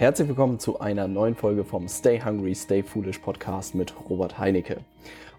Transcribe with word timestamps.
Herzlich 0.00 0.28
willkommen 0.28 0.58
zu 0.58 0.80
einer 0.80 1.08
neuen 1.08 1.34
Folge 1.34 1.62
vom 1.62 1.86
Stay 1.86 2.22
Hungry, 2.24 2.54
Stay 2.54 2.82
Foolish 2.82 3.18
Podcast 3.18 3.74
mit 3.74 3.92
Robert 4.08 4.38
Heinecke. 4.38 4.78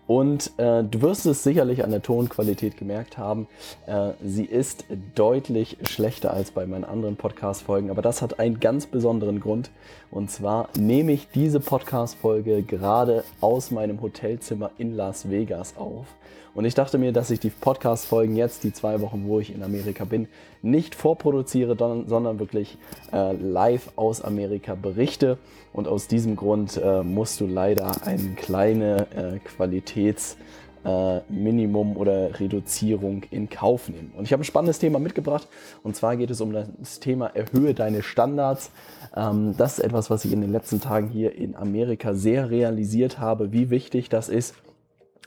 Und 0.06 0.52
äh, 0.58 0.84
du 0.84 1.02
wirst 1.02 1.26
es 1.26 1.42
sicherlich 1.42 1.84
an 1.84 1.90
der 1.90 2.04
Tonqualität 2.04 2.78
gemerkt 2.78 3.18
haben. 3.18 3.48
Äh, 3.88 4.12
sie 4.24 4.46
ist 4.46 4.86
deutlich 5.16 5.78
schlechter 5.90 6.32
als 6.32 6.52
bei 6.52 6.68
meinen 6.68 6.84
anderen 6.84 7.16
Podcast-Folgen, 7.16 7.90
aber 7.90 8.04
das 8.04 8.22
hat 8.22 8.40
einen 8.40 8.60
ganz 8.60 8.86
besonderen 8.86 9.40
Grund. 9.40 9.72
Und 10.12 10.30
zwar 10.30 10.70
nehme 10.78 11.14
ich 11.14 11.28
diese 11.30 11.60
Podcast-Folge 11.60 12.62
gerade 12.62 13.24
aus 13.42 13.72
meinem 13.72 14.00
Hotelzimmer 14.00 14.70
in 14.78 14.96
Las 14.96 15.32
Vegas 15.32 15.76
auf. 15.76 16.06
Und 16.54 16.66
ich 16.66 16.76
dachte 16.76 16.98
mir, 16.98 17.14
dass 17.14 17.32
ich 17.32 17.40
die 17.40 17.50
Podcast-Folgen 17.50 18.36
jetzt, 18.36 18.66
die 18.66 18.74
zwei 18.74 19.00
Wochen, 19.00 19.24
wo 19.26 19.40
ich 19.40 19.56
in 19.56 19.64
Amerika 19.64 20.04
bin, 20.04 20.28
nicht 20.62 20.96
vorproduziere, 20.96 21.78
sondern 21.78 22.40
wirklich 22.40 22.78
äh, 23.14 23.32
live 23.34 23.94
aus 23.96 24.22
Amerika 24.22 24.76
berichte. 24.76 25.38
Und 25.72 25.88
aus 25.88 26.08
diesem 26.08 26.36
Grund 26.36 26.76
äh, 26.76 27.04
musst 27.04 27.40
du 27.40 27.48
leider 27.48 28.06
eine 28.06 28.34
kleine 28.36 29.08
äh, 29.16 29.40
Qualitätsminimum 29.40 31.94
äh, 31.94 31.98
oder 31.98 32.38
Reduzierung 32.38 33.24
in 33.32 33.50
Kauf 33.50 33.88
nehmen. 33.88 34.12
Und 34.18 34.26
ich 34.26 34.34
habe 34.34 34.42
ein 34.42 34.46
spannendes 34.46 34.80
Thema 34.80 35.00
mitgebracht. 35.00 35.48
Und 35.84 35.96
zwar 35.96 36.18
geht 36.18 36.32
es 36.32 36.42
um 36.42 36.52
das 36.52 37.00
Thema 37.00 37.28
Erhöhe 37.28 37.74
deine 37.74 38.04
Standards. 38.04 38.72
Ähm, 39.16 39.56
das 39.58 39.80
ist 39.80 39.86
etwas, 39.86 40.10
was 40.10 40.26
ich 40.26 40.34
in 40.34 40.42
den 40.42 40.52
letzten 40.52 40.82
Tagen 40.82 41.08
hier 41.08 41.34
in 41.34 41.56
Amerika 41.56 42.14
sehr 42.14 42.50
realisiert 42.50 43.20
habe, 43.20 43.54
wie 43.54 43.70
wichtig 43.70 44.10
das 44.10 44.28
ist 44.28 44.54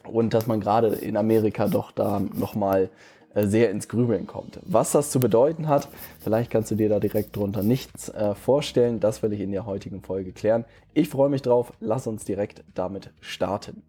und 0.07 0.35
dass 0.35 0.47
man 0.47 0.61
gerade 0.61 0.89
in 0.89 1.17
Amerika 1.17 1.69
doch 1.69 1.93
da 1.93 2.21
nochmal 2.21 2.91
äh, 3.35 3.47
sehr 3.47 3.71
ins 3.71 3.89
Grübeln 3.89 4.27
kommt. 4.27 4.61
Was 4.65 4.93
das 4.93 5.11
zu 5.11 5.21
bedeuten 5.21 5.69
hat, 5.69 5.89
vielleicht 6.21 6.51
kannst 6.51 6.71
du 6.71 6.75
dir 6.77 6.89
da 6.89 7.01
direkt 7.01 7.37
drunter 7.37 7.63
nichts 7.63 8.09
äh, 8.09 8.35
vorstellen. 8.35 9.01
Das 9.01 9.23
will 9.23 9.33
ich 9.33 9.41
in 9.41 9.53
der 9.53 9.67
heutigen 9.67 10.03
Folge 10.03 10.33
klären. 10.33 10.65
Ich 10.93 11.09
freue 11.09 11.29
mich 11.29 11.43
drauf. 11.43 11.73
Lass 11.81 12.07
uns 12.07 12.25
direkt 12.25 12.63
damit 12.75 13.11
starten. 13.21 13.83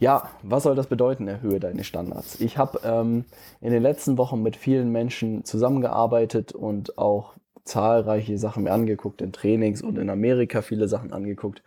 Ja, 0.00 0.30
was 0.42 0.64
soll 0.64 0.74
das 0.74 0.88
bedeuten, 0.88 1.28
erhöhe 1.28 1.60
deine 1.60 1.84
Standards? 1.84 2.40
Ich 2.40 2.58
habe 2.58 2.80
ähm, 2.84 3.24
in 3.60 3.72
den 3.72 3.82
letzten 3.82 4.18
Wochen 4.18 4.42
mit 4.42 4.56
vielen 4.56 4.90
Menschen 4.90 5.44
zusammengearbeitet 5.44 6.52
und 6.52 6.98
auch 6.98 7.34
zahlreiche 7.64 8.36
Sachen 8.36 8.64
mir 8.64 8.72
angeguckt, 8.72 9.22
in 9.22 9.32
Trainings 9.32 9.82
und 9.82 9.98
in 9.98 10.10
Amerika 10.10 10.62
viele 10.62 10.88
Sachen 10.88 11.12
angeguckt. 11.12 11.62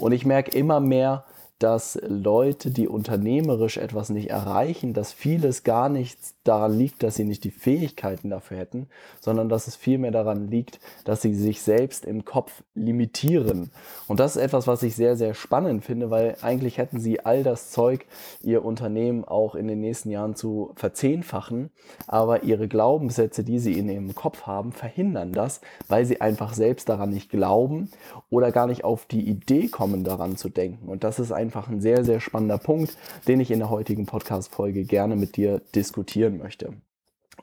Und 0.00 0.12
ich 0.12 0.24
merke 0.24 0.56
immer 0.56 0.80
mehr, 0.80 1.24
dass 1.62 1.96
Leute, 2.02 2.72
die 2.72 2.88
unternehmerisch 2.88 3.76
etwas 3.76 4.10
nicht 4.10 4.30
erreichen, 4.30 4.94
dass 4.94 5.12
vieles 5.12 5.62
gar 5.62 5.88
nicht 5.88 6.18
daran 6.42 6.76
liegt, 6.76 7.04
dass 7.04 7.14
sie 7.14 7.24
nicht 7.24 7.44
die 7.44 7.52
Fähigkeiten 7.52 8.30
dafür 8.30 8.56
hätten, 8.56 8.88
sondern 9.20 9.48
dass 9.48 9.68
es 9.68 9.76
vielmehr 9.76 10.10
daran 10.10 10.48
liegt, 10.48 10.80
dass 11.04 11.22
sie 11.22 11.34
sich 11.34 11.62
selbst 11.62 12.04
im 12.04 12.24
Kopf 12.24 12.64
limitieren. 12.74 13.70
Und 14.08 14.18
das 14.18 14.34
ist 14.34 14.42
etwas, 14.42 14.66
was 14.66 14.82
ich 14.82 14.96
sehr, 14.96 15.16
sehr 15.16 15.34
spannend 15.34 15.84
finde, 15.84 16.10
weil 16.10 16.36
eigentlich 16.42 16.78
hätten 16.78 16.98
sie 16.98 17.20
all 17.24 17.44
das 17.44 17.70
Zeug, 17.70 18.06
ihr 18.42 18.64
Unternehmen 18.64 19.24
auch 19.24 19.54
in 19.54 19.68
den 19.68 19.80
nächsten 19.80 20.10
Jahren 20.10 20.34
zu 20.34 20.72
verzehnfachen, 20.74 21.70
aber 22.08 22.42
ihre 22.42 22.66
Glaubenssätze, 22.66 23.44
die 23.44 23.60
sie 23.60 23.78
in 23.78 23.88
ihrem 23.88 24.16
Kopf 24.16 24.42
haben, 24.42 24.72
verhindern 24.72 25.32
das, 25.32 25.60
weil 25.86 26.06
sie 26.06 26.20
einfach 26.20 26.54
selbst 26.54 26.88
daran 26.88 27.10
nicht 27.10 27.30
glauben 27.30 27.88
oder 28.30 28.50
gar 28.50 28.66
nicht 28.66 28.82
auf 28.82 29.06
die 29.06 29.28
Idee 29.28 29.68
kommen, 29.68 30.02
daran 30.02 30.36
zu 30.36 30.48
denken. 30.48 30.88
Und 30.88 31.04
das 31.04 31.20
ist 31.20 31.30
ein 31.30 31.51
einfach 31.52 31.68
ein 31.68 31.82
sehr, 31.82 32.02
sehr 32.04 32.20
spannender 32.20 32.58
Punkt, 32.58 32.96
den 33.28 33.40
ich 33.40 33.50
in 33.50 33.58
der 33.58 33.68
heutigen 33.68 34.06
Podcast-Folge 34.06 34.84
gerne 34.84 35.16
mit 35.16 35.36
dir 35.36 35.60
diskutieren 35.74 36.38
möchte. 36.38 36.72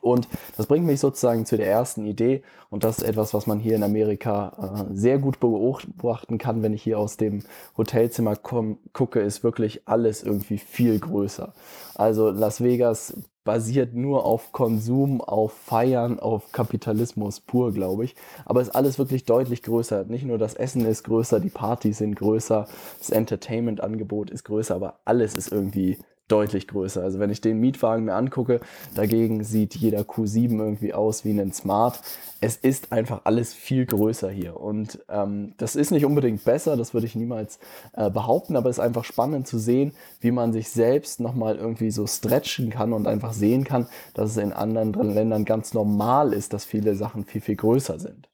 Und 0.00 0.28
das 0.56 0.66
bringt 0.66 0.86
mich 0.86 0.98
sozusagen 0.98 1.46
zu 1.46 1.56
der 1.56 1.68
ersten 1.68 2.06
Idee. 2.06 2.42
Und 2.70 2.84
das 2.84 2.98
ist 2.98 3.04
etwas, 3.04 3.34
was 3.34 3.46
man 3.46 3.60
hier 3.60 3.76
in 3.76 3.82
Amerika 3.82 4.86
äh, 4.90 4.94
sehr 4.94 5.18
gut 5.18 5.38
beobachten 5.40 6.38
kann, 6.38 6.62
wenn 6.62 6.72
ich 6.72 6.82
hier 6.82 6.98
aus 6.98 7.18
dem 7.18 7.42
Hotelzimmer 7.76 8.34
komm, 8.34 8.78
gucke, 8.92 9.20
ist 9.20 9.44
wirklich 9.44 9.82
alles 9.86 10.22
irgendwie 10.22 10.58
viel 10.58 10.98
größer. 10.98 11.52
Also 11.94 12.30
Las 12.30 12.62
Vegas 12.62 13.14
basiert 13.50 13.94
nur 13.94 14.26
auf 14.26 14.52
Konsum, 14.52 15.20
auf 15.20 15.52
Feiern, 15.52 16.20
auf 16.20 16.52
Kapitalismus 16.52 17.40
pur, 17.40 17.72
glaube 17.72 18.04
ich. 18.04 18.14
Aber 18.44 18.62
ist 18.62 18.70
alles 18.70 18.96
wirklich 18.96 19.24
deutlich 19.24 19.64
größer. 19.64 20.04
Nicht 20.04 20.24
nur 20.24 20.38
das 20.38 20.54
Essen 20.54 20.86
ist 20.86 21.02
größer, 21.02 21.40
die 21.40 21.50
Partys 21.50 21.98
sind 21.98 22.14
größer, 22.14 22.68
das 23.00 23.10
Entertainment-Angebot 23.10 24.30
ist 24.30 24.44
größer, 24.44 24.76
aber 24.76 25.00
alles 25.04 25.34
ist 25.34 25.50
irgendwie 25.50 25.98
deutlich 26.30 26.68
größer. 26.68 27.02
Also 27.02 27.18
wenn 27.18 27.30
ich 27.30 27.40
den 27.40 27.58
Mietwagen 27.58 28.04
mir 28.04 28.14
angucke, 28.14 28.60
dagegen 28.94 29.44
sieht 29.44 29.74
jeder 29.74 30.00
Q7 30.00 30.58
irgendwie 30.58 30.94
aus 30.94 31.24
wie 31.24 31.38
ein 31.38 31.52
Smart. 31.52 32.00
Es 32.40 32.56
ist 32.56 32.92
einfach 32.92 33.22
alles 33.24 33.52
viel 33.52 33.86
größer 33.86 34.30
hier. 34.30 34.58
Und 34.60 35.00
ähm, 35.08 35.54
das 35.58 35.76
ist 35.76 35.90
nicht 35.90 36.04
unbedingt 36.04 36.44
besser, 36.44 36.76
das 36.76 36.94
würde 36.94 37.06
ich 37.06 37.14
niemals 37.14 37.58
äh, 37.92 38.10
behaupten, 38.10 38.56
aber 38.56 38.70
es 38.70 38.78
ist 38.78 38.84
einfach 38.84 39.04
spannend 39.04 39.46
zu 39.46 39.58
sehen, 39.58 39.92
wie 40.20 40.30
man 40.30 40.52
sich 40.52 40.70
selbst 40.70 41.20
nochmal 41.20 41.56
irgendwie 41.56 41.90
so 41.90 42.06
stretchen 42.06 42.70
kann 42.70 42.92
und 42.92 43.06
einfach 43.06 43.32
sehen 43.32 43.64
kann, 43.64 43.86
dass 44.14 44.30
es 44.30 44.36
in 44.36 44.52
anderen 44.52 45.12
Ländern 45.12 45.44
ganz 45.44 45.74
normal 45.74 46.32
ist, 46.32 46.52
dass 46.52 46.64
viele 46.64 46.94
Sachen 46.94 47.24
viel, 47.24 47.40
viel 47.40 47.56
größer 47.56 47.98
sind. 47.98 48.28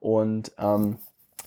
Und 0.00 0.52
ähm, 0.58 0.98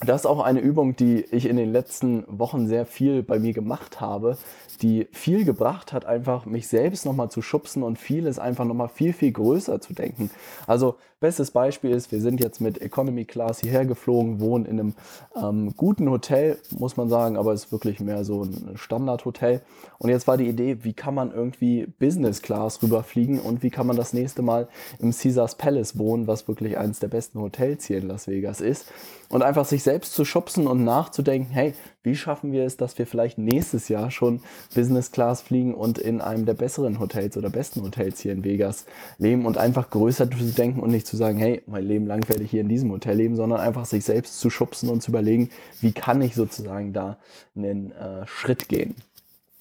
das 0.02 0.22
ist 0.22 0.26
auch 0.26 0.42
eine 0.42 0.60
Übung, 0.60 0.96
die 0.96 1.22
ich 1.32 1.46
in 1.48 1.56
den 1.56 1.72
letzten 1.72 2.26
Wochen 2.28 2.68
sehr 2.68 2.86
viel 2.86 3.24
bei 3.24 3.40
mir 3.40 3.54
gemacht 3.54 4.02
habe, 4.02 4.38
die 4.82 5.08
viel 5.14 5.46
gebracht 5.46 5.94
hat, 5.94 6.06
einfach 6.06 6.46
mich 6.46 6.68
selbst 6.68 7.06
nochmal 7.06 7.30
zu 7.30 7.42
schubsen 7.42 7.82
und 7.82 7.98
vieles 7.98 8.38
einfach 8.38 8.66
nochmal 8.66 8.90
viel, 8.90 9.14
viel 9.14 9.32
größer 9.32 9.80
zu 9.80 9.94
denken. 9.94 10.30
Also 10.68 10.98
bestes 11.20 11.52
Beispiel 11.52 11.92
ist, 11.92 12.12
wir 12.12 12.20
sind 12.20 12.40
jetzt 12.40 12.60
mit 12.60 12.82
Economy 12.82 13.26
Class 13.26 13.60
hierher 13.60 13.86
geflogen, 13.86 14.40
wohnen 14.40 14.66
in 14.66 14.80
einem 14.80 14.94
ähm, 15.36 15.74
guten 15.76 16.10
Hotel, 16.10 16.58
muss 16.78 16.98
man 16.98 17.10
sagen, 17.10 17.38
aber 17.38 17.54
es 17.54 17.66
ist 17.66 17.72
wirklich 17.72 18.00
mehr 18.00 18.24
so 18.26 18.44
ein 18.44 18.74
Standardhotel. 18.76 19.62
Und 19.98 20.10
jetzt 20.10 20.28
war 20.28 20.38
die 20.38 20.48
Idee, 20.48 20.84
wie 20.84 20.94
kann 20.94 21.16
man 21.16 21.32
irgendwie 21.32 21.88
Business 22.00 22.42
Class 22.42 22.84
rüberfliegen 22.84 23.40
und 23.40 23.64
wie 23.64 23.70
kann 23.70 23.88
man 23.88 23.96
das 23.96 24.14
nächste 24.14 24.42
Mal 24.42 24.68
im 25.00 25.12
Caesars 25.12 25.56
Palace 25.56 25.98
wohnen, 25.98 26.28
was 26.28 26.48
wirklich 26.48 26.78
eines 26.78 27.00
der 27.00 27.08
besten 27.08 27.40
Hotels 27.40 27.86
hier 27.86 27.98
in 27.98 28.08
Las 28.08 28.28
Vegas 28.28 28.62
ist. 28.62 28.92
Und 29.30 29.42
einfach 29.42 29.66
sich 29.66 29.84
selbst 29.84 30.14
zu 30.14 30.26
schubsen 30.26 30.68
und 30.68 30.84
nachzudenken, 30.84 31.52
hey, 31.52 31.74
wie 32.06 32.16
schaffen 32.16 32.52
wir 32.52 32.64
es, 32.66 32.78
dass 32.78 32.98
wir 32.98 33.08
vielleicht 33.08 33.38
nächstes 33.38 33.90
Jahr 33.90 34.12
schon 34.12 34.42
Business 34.74 35.12
Class 35.12 35.42
fliegen 35.42 35.74
und 35.74 35.98
in 35.98 36.22
einem 36.22 36.46
der 36.46 36.54
besseren 36.54 37.00
Hotels 37.00 37.36
oder 37.36 37.50
besten 37.50 37.82
Hotels 37.82 38.20
hier 38.22 38.32
in 38.32 38.44
Vegas 38.44 38.86
leben 39.18 39.46
und 39.46 39.58
einfach 39.58 39.90
größer 39.90 40.30
zu 40.30 40.38
denken 40.38 40.80
und 40.80 40.92
nicht 40.92 41.08
zu 41.08 41.18
sagen, 41.18 41.38
hey, 41.38 41.62
mein 41.66 41.86
Leben 41.86 42.08
lang 42.08 42.28
werde 42.30 42.44
ich 42.44 42.52
hier 42.52 42.62
in 42.62 42.70
diesem 42.70 42.92
Hotel 42.92 43.18
leben, 43.18 43.36
sondern 43.36 43.60
einfach 43.60 43.86
sich 43.86 44.06
selbst 44.06 44.40
zu 44.40 44.50
schubsen 44.50 44.90
und 44.90 45.02
zu 45.02 45.12
überlegen, 45.12 45.50
wie 45.82 45.92
kann 45.92 46.22
ich 46.22 46.36
sozusagen 46.36 46.94
da 46.94 47.18
einen 47.56 47.92
äh, 47.92 48.26
Schritt 48.28 48.70
gehen. 48.70 48.96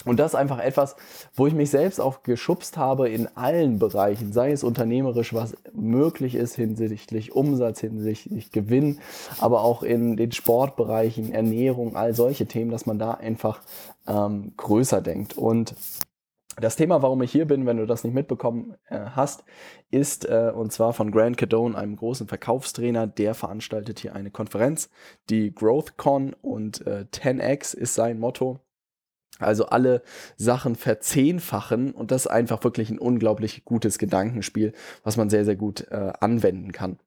Und 0.04 0.18
das 0.18 0.32
ist 0.32 0.34
einfach 0.34 0.58
etwas, 0.58 0.96
wo 1.34 1.46
ich 1.46 1.54
mich 1.54 1.70
selbst 1.70 2.00
auch 2.00 2.22
geschubst 2.22 2.76
habe 2.76 3.08
in 3.08 3.28
allen 3.36 3.78
Bereichen, 3.78 4.32
sei 4.32 4.52
es 4.52 4.64
unternehmerisch, 4.64 5.32
was 5.34 5.56
möglich 5.72 6.34
ist 6.34 6.54
hinsichtlich 6.56 7.32
Umsatz, 7.32 7.80
hinsichtlich 7.80 8.52
Gewinn, 8.52 8.98
aber 9.40 9.62
auch 9.62 9.82
in 9.82 10.16
den 10.16 10.32
Sportbereichen, 10.32 11.32
Ernährung, 11.32 11.96
all 11.96 12.14
solche 12.14 12.46
Themen, 12.46 12.70
dass 12.70 12.86
man 12.86 12.98
da 12.98 13.12
einfach 13.12 13.60
ähm, 14.06 14.52
größer 14.56 15.00
denkt. 15.00 15.36
Und 15.36 15.74
das 16.56 16.76
Thema, 16.76 17.02
warum 17.02 17.20
ich 17.22 17.32
hier 17.32 17.46
bin, 17.46 17.66
wenn 17.66 17.78
du 17.78 17.86
das 17.86 18.04
nicht 18.04 18.14
mitbekommen 18.14 18.76
äh, 18.88 18.98
hast, 19.10 19.44
ist 19.90 20.24
äh, 20.28 20.52
und 20.54 20.72
zwar 20.72 20.92
von 20.92 21.10
Grant 21.10 21.36
Cadone, 21.36 21.76
einem 21.76 21.96
großen 21.96 22.28
Verkaufstrainer, 22.28 23.06
der 23.06 23.34
veranstaltet 23.34 23.98
hier 23.98 24.14
eine 24.14 24.30
Konferenz, 24.30 24.88
die 25.30 25.52
GrowthCon 25.52 26.34
und 26.42 26.86
äh, 26.86 27.06
10x 27.10 27.74
ist 27.76 27.94
sein 27.94 28.20
Motto. 28.20 28.60
Also 29.40 29.66
alle 29.66 30.02
Sachen 30.36 30.76
verzehnfachen 30.76 31.92
und 31.92 32.10
das 32.10 32.22
ist 32.22 32.30
einfach 32.30 32.62
wirklich 32.62 32.90
ein 32.90 32.98
unglaublich 32.98 33.64
gutes 33.64 33.98
Gedankenspiel, 33.98 34.72
was 35.02 35.16
man 35.16 35.28
sehr, 35.28 35.44
sehr 35.44 35.56
gut 35.56 35.88
äh, 35.90 36.12
anwenden 36.20 36.70
kann. 36.70 36.98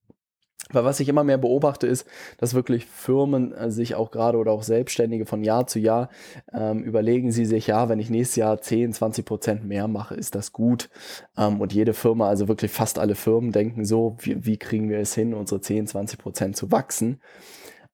Weil 0.69 0.83
was 0.83 0.99
ich 0.99 1.07
immer 1.07 1.23
mehr 1.23 1.37
beobachte, 1.37 1.87
ist, 1.87 2.05
dass 2.37 2.53
wirklich 2.53 2.85
Firmen 2.85 3.53
äh, 3.53 3.71
sich 3.71 3.95
auch 3.95 4.11
gerade 4.11 4.37
oder 4.37 4.51
auch 4.51 4.63
Selbstständige 4.63 5.25
von 5.25 5.43
Jahr 5.43 5.67
zu 5.67 5.79
Jahr 5.79 6.09
ähm, 6.53 6.83
überlegen 6.83 7.31
sie 7.31 7.45
sich, 7.45 7.67
ja, 7.67 7.87
wenn 7.87 7.99
ich 7.99 8.09
nächstes 8.09 8.35
Jahr 8.35 8.61
10, 8.61 8.91
20 8.91 9.25
Prozent 9.25 9.65
mehr 9.65 9.87
mache, 9.87 10.15
ist 10.15 10.35
das 10.35 10.51
gut. 10.51 10.89
Ähm, 11.37 11.61
und 11.61 11.73
jede 11.73 11.93
Firma, 11.93 12.27
also 12.27 12.49
wirklich 12.49 12.71
fast 12.71 12.99
alle 12.99 13.15
Firmen 13.15 13.53
denken 13.53 13.85
so, 13.85 14.17
wie, 14.19 14.45
wie 14.45 14.57
kriegen 14.57 14.89
wir 14.89 14.99
es 14.99 15.13
hin, 15.13 15.33
unsere 15.33 15.61
10, 15.61 15.87
20 15.87 16.19
Prozent 16.19 16.57
zu 16.57 16.69
wachsen. 16.71 17.21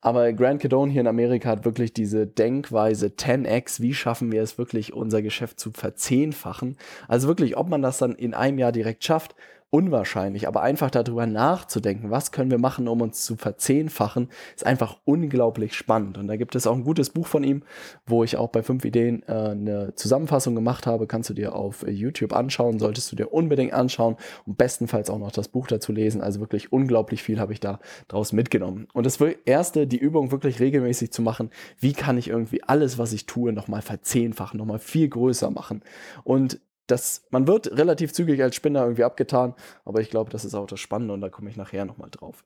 Aber 0.03 0.33
Grant 0.33 0.61
Cadone 0.61 0.91
hier 0.91 0.99
in 0.99 1.07
Amerika 1.07 1.47
hat 1.47 1.63
wirklich 1.63 1.93
diese 1.93 2.27
Denkweise 2.27 3.07
10x, 3.07 3.79
wie 3.79 3.93
schaffen 3.93 4.33
wir 4.33 4.43
es 4.43 4.57
wirklich, 4.57 4.91
unser 4.91 5.21
Geschäft 5.21 5.61
zu 5.61 5.71
verzehnfachen. 5.71 6.75
Also 7.07 7.29
wirklich, 7.29 7.55
ob 7.55 7.69
man 7.69 7.81
das 7.81 7.99
dann 7.99 8.13
in 8.13 8.33
einem 8.33 8.59
Jahr 8.59 8.73
direkt 8.73 9.05
schafft 9.05 9.33
unwahrscheinlich. 9.73 10.47
Aber 10.47 10.61
einfach 10.61 10.91
darüber 10.91 11.25
nachzudenken, 11.25 12.11
was 12.11 12.31
können 12.31 12.51
wir 12.51 12.59
machen, 12.59 12.87
um 12.87 13.01
uns 13.01 13.25
zu 13.25 13.35
verzehnfachen, 13.35 14.29
ist 14.55 14.67
einfach 14.67 14.99
unglaublich 15.03 15.73
spannend. 15.73 16.19
Und 16.19 16.27
da 16.27 16.35
gibt 16.35 16.53
es 16.53 16.67
auch 16.67 16.75
ein 16.75 16.83
gutes 16.83 17.09
Buch 17.09 17.25
von 17.25 17.43
ihm, 17.43 17.63
wo 18.05 18.23
ich 18.23 18.37
auch 18.37 18.49
bei 18.49 18.61
fünf 18.61 18.85
Ideen 18.85 19.23
äh, 19.23 19.31
eine 19.31 19.95
Zusammenfassung 19.95 20.53
gemacht 20.53 20.85
habe. 20.85 21.07
Kannst 21.07 21.31
du 21.31 21.33
dir 21.33 21.55
auf 21.55 21.83
YouTube 21.87 22.33
anschauen, 22.33 22.77
solltest 22.77 23.11
du 23.11 23.15
dir 23.15 23.33
unbedingt 23.33 23.73
anschauen 23.73 24.17
und 24.45 24.59
bestenfalls 24.59 25.09
auch 25.09 25.17
noch 25.17 25.31
das 25.31 25.47
Buch 25.47 25.65
dazu 25.65 25.91
lesen. 25.91 26.21
Also 26.21 26.39
wirklich 26.39 26.71
unglaublich 26.71 27.23
viel 27.23 27.39
habe 27.39 27.53
ich 27.53 27.59
da 27.59 27.79
draus 28.09 28.31
mitgenommen. 28.31 28.87
Und 28.93 29.07
das 29.07 29.19
erste, 29.45 29.87
die 29.87 29.97
Übung 29.97 30.31
wirklich 30.31 30.59
regelmäßig 30.59 31.11
zu 31.11 31.23
machen, 31.23 31.49
wie 31.79 31.93
kann 31.93 32.19
ich 32.19 32.27
irgendwie 32.27 32.61
alles, 32.61 32.99
was 32.99 33.11
ich 33.11 33.25
tue, 33.25 33.51
nochmal 33.51 33.81
verzehnfachen, 33.81 34.59
nochmal 34.59 34.77
viel 34.77 35.09
größer 35.09 35.49
machen. 35.49 35.81
Und 36.23 36.59
das, 36.93 37.25
man 37.31 37.47
wird 37.47 37.75
relativ 37.77 38.13
zügig 38.13 38.41
als 38.41 38.55
Spinner 38.55 38.83
irgendwie 38.83 39.03
abgetan, 39.03 39.55
aber 39.83 39.99
ich 39.99 40.09
glaube, 40.09 40.29
das 40.29 40.45
ist 40.45 40.53
auch 40.53 40.67
das 40.67 40.79
Spannende 40.79 41.13
und 41.13 41.21
da 41.21 41.29
komme 41.29 41.49
ich 41.49 41.57
nachher 41.57 41.85
nochmal 41.85 42.09
drauf. 42.11 42.45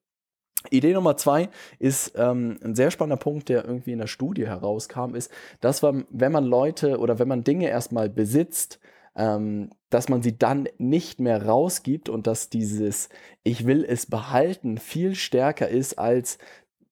Idee 0.71 0.93
Nummer 0.93 1.17
zwei 1.17 1.49
ist 1.79 2.13
ähm, 2.15 2.57
ein 2.63 2.73
sehr 2.73 2.89
spannender 2.89 3.21
Punkt, 3.21 3.49
der 3.49 3.65
irgendwie 3.65 3.91
in 3.91 3.99
der 3.99 4.07
Studie 4.07 4.47
herauskam, 4.47 5.15
ist, 5.15 5.31
dass 5.61 5.81
man, 5.81 6.05
wenn 6.09 6.31
man 6.31 6.45
Leute 6.45 6.97
oder 6.97 7.19
wenn 7.19 7.27
man 7.27 7.43
Dinge 7.43 7.69
erstmal 7.69 8.09
besitzt, 8.09 8.79
ähm, 9.15 9.69
dass 9.89 10.09
man 10.09 10.21
sie 10.21 10.37
dann 10.37 10.67
nicht 10.77 11.19
mehr 11.19 11.45
rausgibt 11.45 12.09
und 12.09 12.25
dass 12.25 12.49
dieses 12.49 13.09
Ich 13.43 13.67
will 13.67 13.85
es 13.87 14.05
behalten 14.05 14.77
viel 14.77 15.15
stärker 15.15 15.67
ist 15.67 15.99
als 15.99 16.37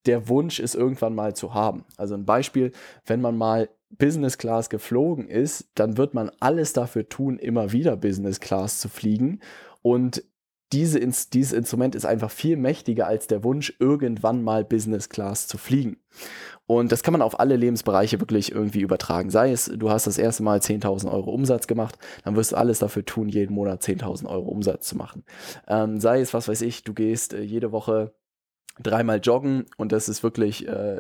der 0.06 0.28
Wunsch, 0.28 0.60
es 0.60 0.76
irgendwann 0.76 1.16
mal 1.16 1.36
zu 1.36 1.54
haben. 1.54 1.86
Also 1.98 2.16
ein 2.16 2.26
Beispiel, 2.26 2.72
wenn 3.06 3.22
man 3.22 3.38
mal 3.38 3.70
Business 3.98 4.38
Class 4.38 4.70
geflogen 4.70 5.28
ist, 5.28 5.70
dann 5.76 5.98
wird 5.98 6.14
man 6.14 6.32
alles 6.40 6.74
dafür 6.74 7.08
tun, 7.10 7.38
immer 7.38 7.72
wieder 7.72 7.96
Business 7.98 8.40
Class 8.40 8.80
zu 8.80 8.90
fliegen. 8.90 9.40
Und 9.82 10.24
diese, 10.74 11.00
dieses 11.00 11.54
Instrument 11.54 11.96
ist 11.96 12.06
einfach 12.06 12.32
viel 12.32 12.58
mächtiger 12.58 13.08
als 13.08 13.28
der 13.28 13.44
Wunsch, 13.44 13.74
irgendwann 13.80 14.44
mal 14.44 14.66
Business 14.66 15.10
Class 15.10 15.48
zu 15.48 15.58
fliegen. 15.58 15.98
Und 16.68 16.92
das 16.92 17.04
kann 17.04 17.12
man 17.12 17.22
auf 17.22 17.40
alle 17.40 17.56
Lebensbereiche 17.56 18.20
wirklich 18.20 18.52
irgendwie 18.52 18.82
übertragen. 18.82 19.30
Sei 19.30 19.52
es, 19.52 19.66
du 19.66 19.90
hast 19.92 20.08
das 20.08 20.18
erste 20.18 20.42
Mal 20.42 20.60
10.000 20.60 21.12
Euro 21.12 21.32
Umsatz 21.32 21.68
gemacht, 21.68 21.98
dann 22.24 22.36
wirst 22.36 22.52
du 22.52 22.56
alles 22.56 22.80
dafür 22.80 23.06
tun, 23.06 23.30
jeden 23.30 23.54
Monat 23.54 23.84
10.000 23.84 24.26
Euro 24.26 24.50
Umsatz 24.50 24.88
zu 24.88 24.98
machen. 24.98 25.24
Ähm, 25.68 26.00
sei 26.00 26.20
es, 26.22 26.34
was 26.34 26.48
weiß 26.48 26.62
ich, 26.62 26.84
du 26.84 26.94
gehst 26.94 27.34
äh, 27.34 27.42
jede 27.42 27.72
Woche 27.72 28.16
dreimal 28.82 29.20
joggen 29.20 29.66
und 29.78 29.92
das 29.92 30.10
ist 30.10 30.24
wirklich 30.24 30.68
äh, 30.68 31.00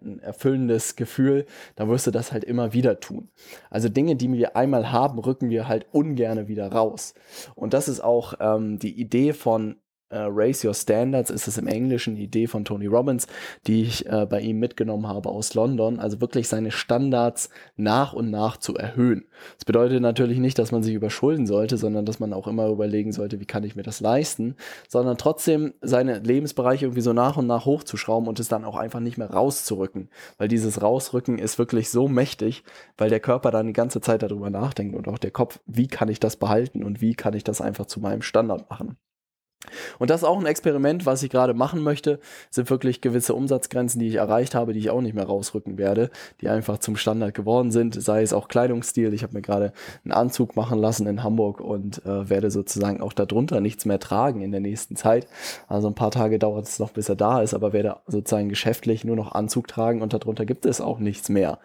ein 0.00 0.20
erfüllendes 0.20 0.96
Gefühl, 0.96 1.46
dann 1.74 1.88
wirst 1.88 2.06
du 2.06 2.10
das 2.10 2.32
halt 2.32 2.44
immer 2.44 2.72
wieder 2.72 3.00
tun. 3.00 3.28
Also 3.70 3.88
Dinge, 3.88 4.16
die 4.16 4.32
wir 4.32 4.56
einmal 4.56 4.92
haben, 4.92 5.18
rücken 5.18 5.50
wir 5.50 5.68
halt 5.68 5.86
ungerne 5.92 6.48
wieder 6.48 6.70
raus. 6.70 7.14
Und 7.54 7.74
das 7.74 7.88
ist 7.88 8.00
auch 8.00 8.34
ähm, 8.40 8.78
die 8.78 9.00
Idee 9.00 9.32
von 9.32 9.76
äh, 10.08 10.18
Raise 10.18 10.66
Your 10.66 10.74
Standards 10.74 11.30
ist 11.30 11.48
es 11.48 11.58
im 11.58 11.66
Englischen, 11.66 12.16
die 12.16 12.24
Idee 12.24 12.46
von 12.46 12.64
Tony 12.64 12.86
Robbins, 12.86 13.26
die 13.66 13.82
ich 13.82 14.06
äh, 14.06 14.26
bei 14.26 14.40
ihm 14.40 14.58
mitgenommen 14.58 15.06
habe 15.06 15.28
aus 15.28 15.54
London. 15.54 15.98
Also 15.98 16.20
wirklich 16.20 16.48
seine 16.48 16.70
Standards 16.70 17.50
nach 17.76 18.12
und 18.12 18.30
nach 18.30 18.56
zu 18.56 18.74
erhöhen. 18.76 19.26
Das 19.56 19.64
bedeutet 19.64 20.00
natürlich 20.00 20.38
nicht, 20.38 20.58
dass 20.58 20.72
man 20.72 20.82
sich 20.82 20.94
überschulden 20.94 21.46
sollte, 21.46 21.76
sondern 21.76 22.06
dass 22.06 22.20
man 22.20 22.32
auch 22.32 22.46
immer 22.46 22.68
überlegen 22.68 23.12
sollte, 23.12 23.40
wie 23.40 23.46
kann 23.46 23.64
ich 23.64 23.76
mir 23.76 23.82
das 23.82 24.00
leisten, 24.00 24.56
sondern 24.88 25.18
trotzdem 25.18 25.74
seine 25.80 26.18
Lebensbereiche 26.20 26.86
irgendwie 26.86 27.00
so 27.02 27.12
nach 27.12 27.36
und 27.36 27.46
nach 27.46 27.64
hochzuschrauben 27.64 28.28
und 28.28 28.40
es 28.40 28.48
dann 28.48 28.64
auch 28.64 28.76
einfach 28.76 29.00
nicht 29.00 29.18
mehr 29.18 29.30
rauszurücken. 29.30 30.08
Weil 30.38 30.48
dieses 30.48 30.82
Rausrücken 30.82 31.38
ist 31.38 31.58
wirklich 31.58 31.90
so 31.90 32.08
mächtig, 32.08 32.64
weil 32.96 33.10
der 33.10 33.20
Körper 33.20 33.50
dann 33.50 33.66
die 33.66 33.72
ganze 33.72 34.00
Zeit 34.00 34.22
darüber 34.22 34.50
nachdenkt 34.50 34.94
und 34.94 35.08
auch 35.08 35.18
der 35.18 35.30
Kopf, 35.30 35.60
wie 35.66 35.88
kann 35.88 36.08
ich 36.08 36.20
das 36.20 36.36
behalten 36.36 36.84
und 36.84 37.00
wie 37.00 37.14
kann 37.14 37.34
ich 37.34 37.44
das 37.44 37.60
einfach 37.60 37.86
zu 37.86 38.00
meinem 38.00 38.22
Standard 38.22 38.70
machen. 38.70 38.96
Und 39.98 40.10
das 40.10 40.22
ist 40.22 40.28
auch 40.28 40.38
ein 40.38 40.46
Experiment, 40.46 41.06
was 41.06 41.22
ich 41.22 41.30
gerade 41.30 41.54
machen 41.54 41.82
möchte, 41.82 42.20
sind 42.50 42.70
wirklich 42.70 43.00
gewisse 43.00 43.34
Umsatzgrenzen, 43.34 44.00
die 44.00 44.08
ich 44.08 44.16
erreicht 44.16 44.54
habe, 44.54 44.72
die 44.72 44.78
ich 44.78 44.90
auch 44.90 45.00
nicht 45.00 45.14
mehr 45.14 45.26
rausrücken 45.26 45.78
werde, 45.78 46.10
die 46.40 46.48
einfach 46.48 46.78
zum 46.78 46.96
Standard 46.96 47.34
geworden 47.34 47.70
sind, 47.70 48.00
sei 48.00 48.22
es 48.22 48.32
auch 48.32 48.48
Kleidungsstil. 48.48 49.12
Ich 49.14 49.22
habe 49.22 49.34
mir 49.34 49.42
gerade 49.42 49.72
einen 50.04 50.12
Anzug 50.12 50.56
machen 50.56 50.78
lassen 50.78 51.06
in 51.06 51.22
Hamburg 51.22 51.60
und 51.60 52.04
äh, 52.04 52.28
werde 52.28 52.50
sozusagen 52.50 53.00
auch 53.00 53.12
darunter 53.12 53.60
nichts 53.60 53.84
mehr 53.84 54.00
tragen 54.00 54.42
in 54.42 54.52
der 54.52 54.60
nächsten 54.60 54.96
Zeit. 54.96 55.26
Also 55.68 55.88
ein 55.88 55.94
paar 55.94 56.10
Tage 56.10 56.38
dauert 56.38 56.66
es 56.66 56.78
noch, 56.78 56.90
bis 56.90 57.08
er 57.08 57.16
da 57.16 57.40
ist, 57.42 57.54
aber 57.54 57.72
werde 57.72 57.96
sozusagen 58.06 58.48
geschäftlich 58.48 59.04
nur 59.04 59.16
noch 59.16 59.32
Anzug 59.32 59.68
tragen 59.68 60.02
und 60.02 60.12
darunter 60.12 60.46
gibt 60.46 60.66
es 60.66 60.80
auch 60.80 60.98
nichts 60.98 61.28
mehr. 61.28 61.58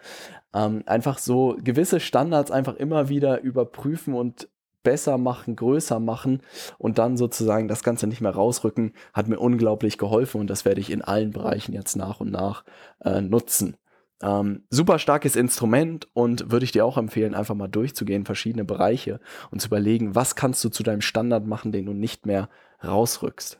Ähm, 0.54 0.82
einfach 0.86 1.18
so 1.18 1.56
gewisse 1.62 2.00
Standards 2.00 2.50
einfach 2.50 2.74
immer 2.74 3.08
wieder 3.08 3.40
überprüfen 3.40 4.14
und 4.14 4.48
besser 4.82 5.18
machen, 5.18 5.56
größer 5.56 6.00
machen 6.00 6.42
und 6.78 6.98
dann 6.98 7.16
sozusagen 7.16 7.68
das 7.68 7.82
Ganze 7.82 8.06
nicht 8.06 8.20
mehr 8.20 8.34
rausrücken, 8.34 8.92
hat 9.12 9.28
mir 9.28 9.38
unglaublich 9.38 9.98
geholfen 9.98 10.40
und 10.40 10.48
das 10.48 10.64
werde 10.64 10.80
ich 10.80 10.90
in 10.90 11.02
allen 11.02 11.30
Bereichen 11.30 11.72
jetzt 11.72 11.96
nach 11.96 12.20
und 12.20 12.30
nach 12.30 12.64
äh, 13.04 13.20
nutzen. 13.20 13.76
Ähm, 14.22 14.62
super 14.70 15.00
starkes 15.00 15.34
Instrument 15.34 16.08
und 16.14 16.52
würde 16.52 16.64
ich 16.64 16.72
dir 16.72 16.86
auch 16.86 16.96
empfehlen, 16.96 17.34
einfach 17.34 17.56
mal 17.56 17.68
durchzugehen, 17.68 18.24
verschiedene 18.24 18.64
Bereiche 18.64 19.18
und 19.50 19.60
zu 19.60 19.66
überlegen, 19.66 20.14
was 20.14 20.36
kannst 20.36 20.62
du 20.64 20.68
zu 20.68 20.84
deinem 20.84 21.00
Standard 21.00 21.46
machen, 21.46 21.72
den 21.72 21.86
du 21.86 21.92
nicht 21.92 22.24
mehr 22.24 22.48
rausrückst. 22.84 23.58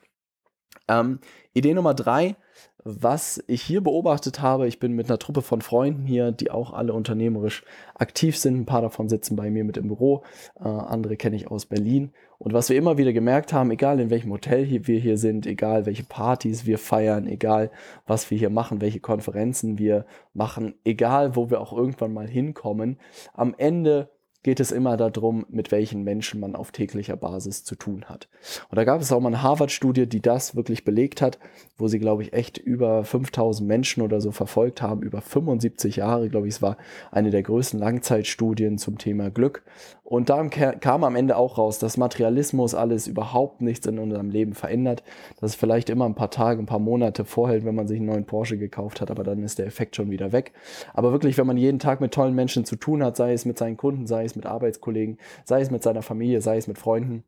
Ähm, 0.89 1.19
Idee 1.53 1.75
Nummer 1.75 1.95
drei, 1.95 2.37
was 2.85 3.43
ich 3.47 3.63
hier 3.63 3.81
beobachtet 3.81 4.41
habe, 4.41 4.67
ich 4.67 4.79
bin 4.79 4.93
mit 4.93 5.09
einer 5.09 5.19
Truppe 5.19 5.43
von 5.43 5.63
Freunden 5.63 6.05
hier, 6.05 6.33
die 6.33 6.51
auch 6.51 6.73
alle 6.73 6.93
unternehmerisch 6.93 7.65
aktiv 7.95 8.37
sind. 8.37 8.57
Ein 8.57 8.67
paar 8.67 8.83
davon 8.83 9.09
sitzen 9.09 9.37
bei 9.37 9.51
mir 9.51 9.65
mit 9.65 9.77
im 9.77 9.89
Büro, 9.89 10.23
äh, 10.59 10.65
andere 10.65 11.17
kenne 11.17 11.37
ich 11.37 11.49
aus 11.49 11.67
Berlin. 11.67 12.13
Und 12.39 12.53
was 12.53 12.69
wir 12.69 12.77
immer 12.77 12.99
wieder 12.99 13.13
gemerkt 13.13 13.53
haben, 13.53 13.71
egal 13.71 14.01
in 14.01 14.11
welchem 14.11 14.33
Hotel 14.33 14.65
hier, 14.65 14.89
wir 14.89 14.99
hier 14.99 15.17
sind, 15.17 15.47
egal 15.47 15.87
welche 15.87 16.03
Partys 16.03 16.67
wir 16.67 16.79
feiern, 16.79 17.29
egal 17.29 17.71
was 18.07 18.29
wir 18.33 18.39
hier 18.39 18.51
machen, 18.51 18.81
welche 18.81 18.99
Konferenzen 18.99 19.79
wir 19.79 20.05
machen, 20.35 20.75
egal 20.85 21.37
wo 21.37 21.51
wir 21.51 21.61
auch 21.61 21.73
irgendwann 21.73 22.13
mal 22.13 22.27
hinkommen, 22.27 22.99
am 23.33 23.55
Ende 23.57 24.11
geht 24.43 24.61
es 24.61 24.73
immer 24.73 24.97
darum, 24.97 25.47
mit 25.49 25.71
welchen 25.71 26.03
Menschen 26.03 26.41
man 26.41 26.57
auf 26.57 26.73
täglicher 26.73 27.17
Basis 27.17 27.65
zu 27.65 27.77
tun 27.77 28.07
hat. 28.07 28.29
Und 28.71 28.77
da 28.77 28.85
gab 28.85 29.01
es 29.01 29.13
auch 29.13 29.21
mal 29.21 29.29
eine 29.29 29.43
Harvard-Studie, 29.43 30.07
die 30.07 30.21
das 30.21 30.57
wirklich 30.57 30.85
belegt 30.85 31.23
hat, 31.23 31.39
wo 31.79 31.89
sie, 31.89 31.99
glaube 31.99 32.23
ich, 32.23 32.33
echt 32.33 32.59
über 32.59 33.05
5000 33.05 33.67
Menschen 33.67 34.03
oder 34.03 34.21
so 34.21 34.33
verfolgt 34.33 34.83
haben, 34.83 35.03
über 35.03 35.21
75 35.21 35.97
Jahre, 35.97 36.29
glaube 36.29 36.49
ich, 36.49 36.55
es 36.55 36.63
war 36.63 36.77
eine 37.11 37.31
der 37.31 37.43
größten 37.43 37.79
Langzeitstudien 37.79 38.79
zum 38.79 38.99
Thema 38.99 39.31
Glück. 39.31 39.63
Und 40.05 40.29
da 40.29 40.47
kam 40.47 41.05
am 41.05 41.17
Ende 41.17 41.39
auch 41.39 41.57
raus, 41.57 41.79
dass 41.79 41.97
Materialismus 41.97 42.75
alles 42.75 43.07
überhaupt 43.07 43.63
nichts 43.63 43.87
in 43.87 43.99
unserem 43.99 44.29
Leben 44.29 44.53
verändert, 44.53 45.03
dass 45.41 45.53
es 45.53 45.57
vielleicht 45.57 45.89
immer 45.89 46.05
ein 46.05 46.15
paar 46.15 46.31
Tage, 46.31 46.61
ein 46.61 46.67
paar 46.67 46.81
Monate 46.81 47.25
vorhält, 47.25 47.65
wenn 47.65 47.75
man 47.75 47.89
sich 47.89 47.97
einen 47.97 48.09
neuen 48.09 48.27
Porsche 48.27 48.59
gekauft 48.59 49.01
hat, 49.01 49.11
aber 49.11 49.25
dann 49.25 49.43
ist 49.43 49.59
der 49.59 49.67
Effekt 49.67 49.97
schon 49.97 50.11
wieder 50.11 50.31
weg. 50.33 50.53
Aber 50.93 51.13
wirklich, 51.13 51.39
wenn 51.39 51.47
man 51.47 51.57
jeden 51.57 51.79
Tag 51.79 52.03
mit 52.03 52.13
tollen 52.13 52.35
Menschen 52.35 52.67
zu 52.67 52.77
tun 52.77 53.03
hat, 53.03 53.17
sei 53.17 53.33
es 53.33 53.47
mit 53.47 53.57
seinen 53.57 53.79
Kunden, 53.79 54.07
sei 54.07 54.25
es 54.25 54.32
es 54.33 54.37
mit 54.37 54.47
Arbeitskollegen, 54.47 55.19
sei 55.45 55.61
es 55.61 55.71
mit 55.71 55.83
seiner 55.83 56.03
Familie, 56.03 56.41
sei 56.41 56.57
es 56.57 56.67
mit 56.67 56.79
Freunden. 56.79 57.25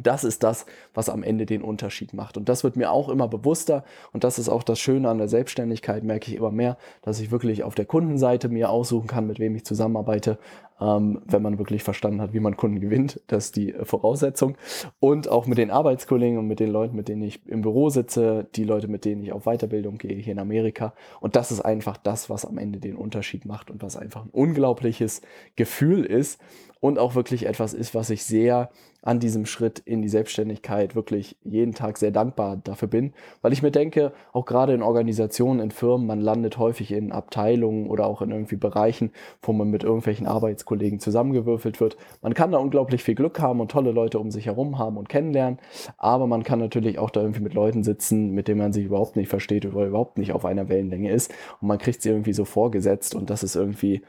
Das 0.00 0.24
ist 0.24 0.42
das, 0.42 0.64
was 0.94 1.10
am 1.10 1.22
Ende 1.22 1.44
den 1.44 1.60
Unterschied 1.60 2.14
macht. 2.14 2.38
Und 2.38 2.48
das 2.48 2.64
wird 2.64 2.76
mir 2.76 2.90
auch 2.90 3.10
immer 3.10 3.28
bewusster. 3.28 3.84
Und 4.12 4.24
das 4.24 4.38
ist 4.38 4.48
auch 4.48 4.62
das 4.62 4.80
Schöne 4.80 5.10
an 5.10 5.18
der 5.18 5.28
Selbstständigkeit, 5.28 6.02
merke 6.02 6.30
ich 6.30 6.36
immer 6.36 6.50
mehr, 6.50 6.78
dass 7.02 7.20
ich 7.20 7.30
wirklich 7.30 7.62
auf 7.62 7.74
der 7.74 7.84
Kundenseite 7.84 8.48
mir 8.48 8.70
aussuchen 8.70 9.06
kann, 9.06 9.26
mit 9.26 9.38
wem 9.38 9.54
ich 9.54 9.66
zusammenarbeite, 9.66 10.38
ähm, 10.82 11.22
wenn 11.26 11.42
man 11.42 11.58
wirklich 11.58 11.82
verstanden 11.82 12.20
hat, 12.20 12.32
wie 12.32 12.40
man 12.40 12.56
Kunden 12.56 12.80
gewinnt. 12.80 13.20
Das 13.28 13.46
ist 13.46 13.56
die 13.56 13.74
Voraussetzung. 13.82 14.56
Und 15.00 15.28
auch 15.28 15.46
mit 15.46 15.58
den 15.58 15.70
Arbeitskollegen 15.70 16.38
und 16.38 16.48
mit 16.48 16.60
den 16.60 16.70
Leuten, 16.70 16.96
mit 16.96 17.08
denen 17.08 17.22
ich 17.22 17.46
im 17.46 17.62
Büro 17.62 17.88
sitze, 17.88 18.46
die 18.56 18.64
Leute, 18.64 18.88
mit 18.88 19.04
denen 19.04 19.22
ich 19.22 19.32
auf 19.32 19.44
Weiterbildung 19.44 19.98
gehe 19.98 20.16
hier 20.16 20.32
in 20.32 20.38
Amerika. 20.38 20.94
Und 21.20 21.36
das 21.36 21.52
ist 21.52 21.60
einfach 21.60 21.96
das, 21.96 22.28
was 22.28 22.44
am 22.44 22.58
Ende 22.58 22.80
den 22.80 22.96
Unterschied 22.96 23.44
macht 23.44 23.70
und 23.70 23.82
was 23.82 23.96
einfach 23.96 24.24
ein 24.24 24.30
unglaubliches 24.30 25.22
Gefühl 25.56 26.04
ist 26.04 26.40
und 26.82 26.98
auch 26.98 27.14
wirklich 27.14 27.46
etwas 27.46 27.74
ist, 27.74 27.94
was 27.94 28.10
ich 28.10 28.24
sehr 28.24 28.68
an 29.02 29.20
diesem 29.20 29.46
Schritt 29.46 29.78
in 29.78 30.02
die 30.02 30.08
Selbstständigkeit 30.08 30.96
wirklich 30.96 31.36
jeden 31.44 31.74
Tag 31.74 31.96
sehr 31.96 32.10
dankbar 32.10 32.56
dafür 32.56 32.88
bin, 32.88 33.12
weil 33.40 33.52
ich 33.52 33.62
mir 33.62 33.70
denke, 33.70 34.12
auch 34.32 34.46
gerade 34.46 34.74
in 34.74 34.82
Organisationen, 34.82 35.60
in 35.60 35.70
Firmen, 35.70 36.08
man 36.08 36.20
landet 36.20 36.58
häufig 36.58 36.90
in 36.90 37.12
Abteilungen 37.12 37.88
oder 37.88 38.06
auch 38.06 38.20
in 38.20 38.32
irgendwie 38.32 38.56
Bereichen, 38.56 39.12
wo 39.42 39.52
man 39.52 39.70
mit 39.70 39.84
irgendwelchen 39.84 40.26
Arbeitskollegen 40.26 40.98
zusammengewürfelt 40.98 41.80
wird. 41.80 41.96
Man 42.20 42.34
kann 42.34 42.50
da 42.50 42.58
unglaublich 42.58 43.04
viel 43.04 43.14
Glück 43.14 43.38
haben 43.38 43.60
und 43.60 43.70
tolle 43.70 43.92
Leute 43.92 44.18
um 44.18 44.32
sich 44.32 44.46
herum 44.46 44.78
haben 44.78 44.96
und 44.96 45.08
kennenlernen, 45.08 45.60
aber 45.98 46.26
man 46.26 46.42
kann 46.42 46.58
natürlich 46.58 46.98
auch 46.98 47.10
da 47.10 47.20
irgendwie 47.20 47.42
mit 47.42 47.54
Leuten 47.54 47.84
sitzen, 47.84 48.32
mit 48.32 48.48
denen 48.48 48.58
man 48.58 48.72
sich 48.72 48.86
überhaupt 48.86 49.14
nicht 49.14 49.28
versteht 49.28 49.66
oder 49.66 49.86
überhaupt 49.86 50.18
nicht 50.18 50.32
auf 50.32 50.44
einer 50.44 50.68
Wellenlänge 50.68 51.12
ist 51.12 51.32
und 51.60 51.68
man 51.68 51.78
kriegt 51.78 52.02
sie 52.02 52.10
irgendwie 52.10 52.32
so 52.32 52.44
vorgesetzt 52.44 53.14
und 53.14 53.30
das 53.30 53.44
ist 53.44 53.54
irgendwie 53.54 54.02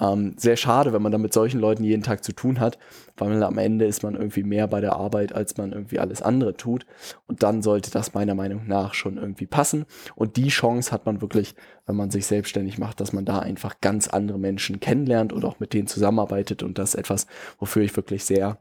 ähm, 0.00 0.34
sehr 0.36 0.56
schade, 0.56 0.92
wenn 0.92 1.02
man 1.02 1.12
dann 1.12 1.22
mit 1.22 1.32
solchen 1.32 1.60
Leuten 1.60 1.84
jeden 1.84 2.02
Tag 2.02 2.22
zu 2.22 2.32
tun 2.32 2.60
hat, 2.60 2.78
weil 3.16 3.42
am 3.42 3.58
Ende 3.58 3.84
ist 3.84 4.02
man 4.02 4.14
irgendwie 4.14 4.42
mehr 4.42 4.68
bei 4.68 4.80
der 4.80 4.94
Arbeit, 4.94 5.32
als 5.32 5.56
man 5.56 5.72
irgendwie 5.72 5.98
alles 5.98 6.22
andere 6.22 6.56
tut. 6.56 6.86
Und 7.26 7.42
dann 7.42 7.62
sollte 7.62 7.90
das 7.90 8.14
meiner 8.14 8.34
Meinung 8.34 8.66
nach 8.66 8.94
schon 8.94 9.16
irgendwie 9.16 9.46
passen. 9.46 9.86
Und 10.14 10.36
die 10.36 10.48
Chance 10.48 10.92
hat 10.92 11.06
man 11.06 11.20
wirklich, 11.20 11.54
wenn 11.86 11.96
man 11.96 12.10
sich 12.10 12.26
selbstständig 12.26 12.78
macht, 12.78 13.00
dass 13.00 13.12
man 13.12 13.24
da 13.24 13.40
einfach 13.40 13.80
ganz 13.80 14.08
andere 14.08 14.38
Menschen 14.38 14.80
kennenlernt 14.80 15.32
und 15.32 15.44
auch 15.44 15.60
mit 15.60 15.72
denen 15.72 15.88
zusammenarbeitet. 15.88 16.62
Und 16.62 16.78
das 16.78 16.90
ist 16.90 17.00
etwas, 17.00 17.26
wofür 17.58 17.82
ich 17.82 17.96
wirklich 17.96 18.24
sehr 18.24 18.58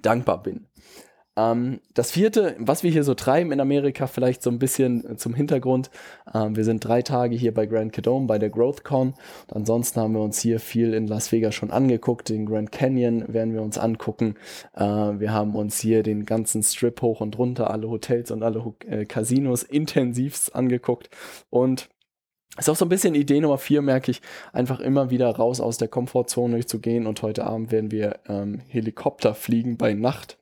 dankbar 0.00 0.42
bin. 0.42 0.66
Ähm, 1.34 1.80
das 1.94 2.10
vierte, 2.12 2.56
was 2.58 2.82
wir 2.82 2.90
hier 2.90 3.04
so 3.04 3.14
treiben 3.14 3.52
in 3.52 3.60
Amerika, 3.60 4.06
vielleicht 4.06 4.42
so 4.42 4.50
ein 4.50 4.58
bisschen 4.58 5.16
zum 5.16 5.34
Hintergrund. 5.34 5.90
Ähm, 6.34 6.56
wir 6.56 6.64
sind 6.64 6.84
drei 6.84 7.02
Tage 7.02 7.36
hier 7.36 7.54
bei 7.54 7.66
Grand 7.66 7.92
Cadome, 7.92 8.26
bei 8.26 8.38
der 8.38 8.50
GrowthCon. 8.50 9.14
Und 9.48 9.56
ansonsten 9.56 10.00
haben 10.00 10.14
wir 10.14 10.20
uns 10.20 10.40
hier 10.40 10.60
viel 10.60 10.92
in 10.92 11.06
Las 11.06 11.32
Vegas 11.32 11.54
schon 11.54 11.70
angeguckt. 11.70 12.28
Den 12.28 12.44
Grand 12.44 12.70
Canyon 12.70 13.32
werden 13.32 13.54
wir 13.54 13.62
uns 13.62 13.78
angucken. 13.78 14.34
Äh, 14.74 14.82
wir 14.84 15.32
haben 15.32 15.54
uns 15.54 15.80
hier 15.80 16.02
den 16.02 16.26
ganzen 16.26 16.62
Strip 16.62 17.00
hoch 17.00 17.20
und 17.20 17.38
runter, 17.38 17.70
alle 17.70 17.88
Hotels 17.88 18.30
und 18.30 18.42
alle 18.42 18.74
äh, 18.86 19.06
Casinos 19.06 19.62
intensivst 19.62 20.54
angeguckt. 20.54 21.08
Und 21.48 21.88
ist 22.58 22.68
auch 22.68 22.76
so 22.76 22.84
ein 22.84 22.90
bisschen 22.90 23.14
Idee 23.14 23.40
Nummer 23.40 23.56
vier, 23.56 23.80
merke 23.80 24.10
ich, 24.10 24.20
einfach 24.52 24.80
immer 24.80 25.08
wieder 25.08 25.30
raus 25.30 25.62
aus 25.62 25.78
der 25.78 25.88
Komfortzone 25.88 26.66
zu 26.66 26.80
gehen. 26.80 27.06
Und 27.06 27.22
heute 27.22 27.44
Abend 27.44 27.72
werden 27.72 27.90
wir 27.90 28.20
ähm, 28.28 28.60
Helikopter 28.68 29.34
fliegen 29.34 29.78
bei 29.78 29.94
Nacht 29.94 30.36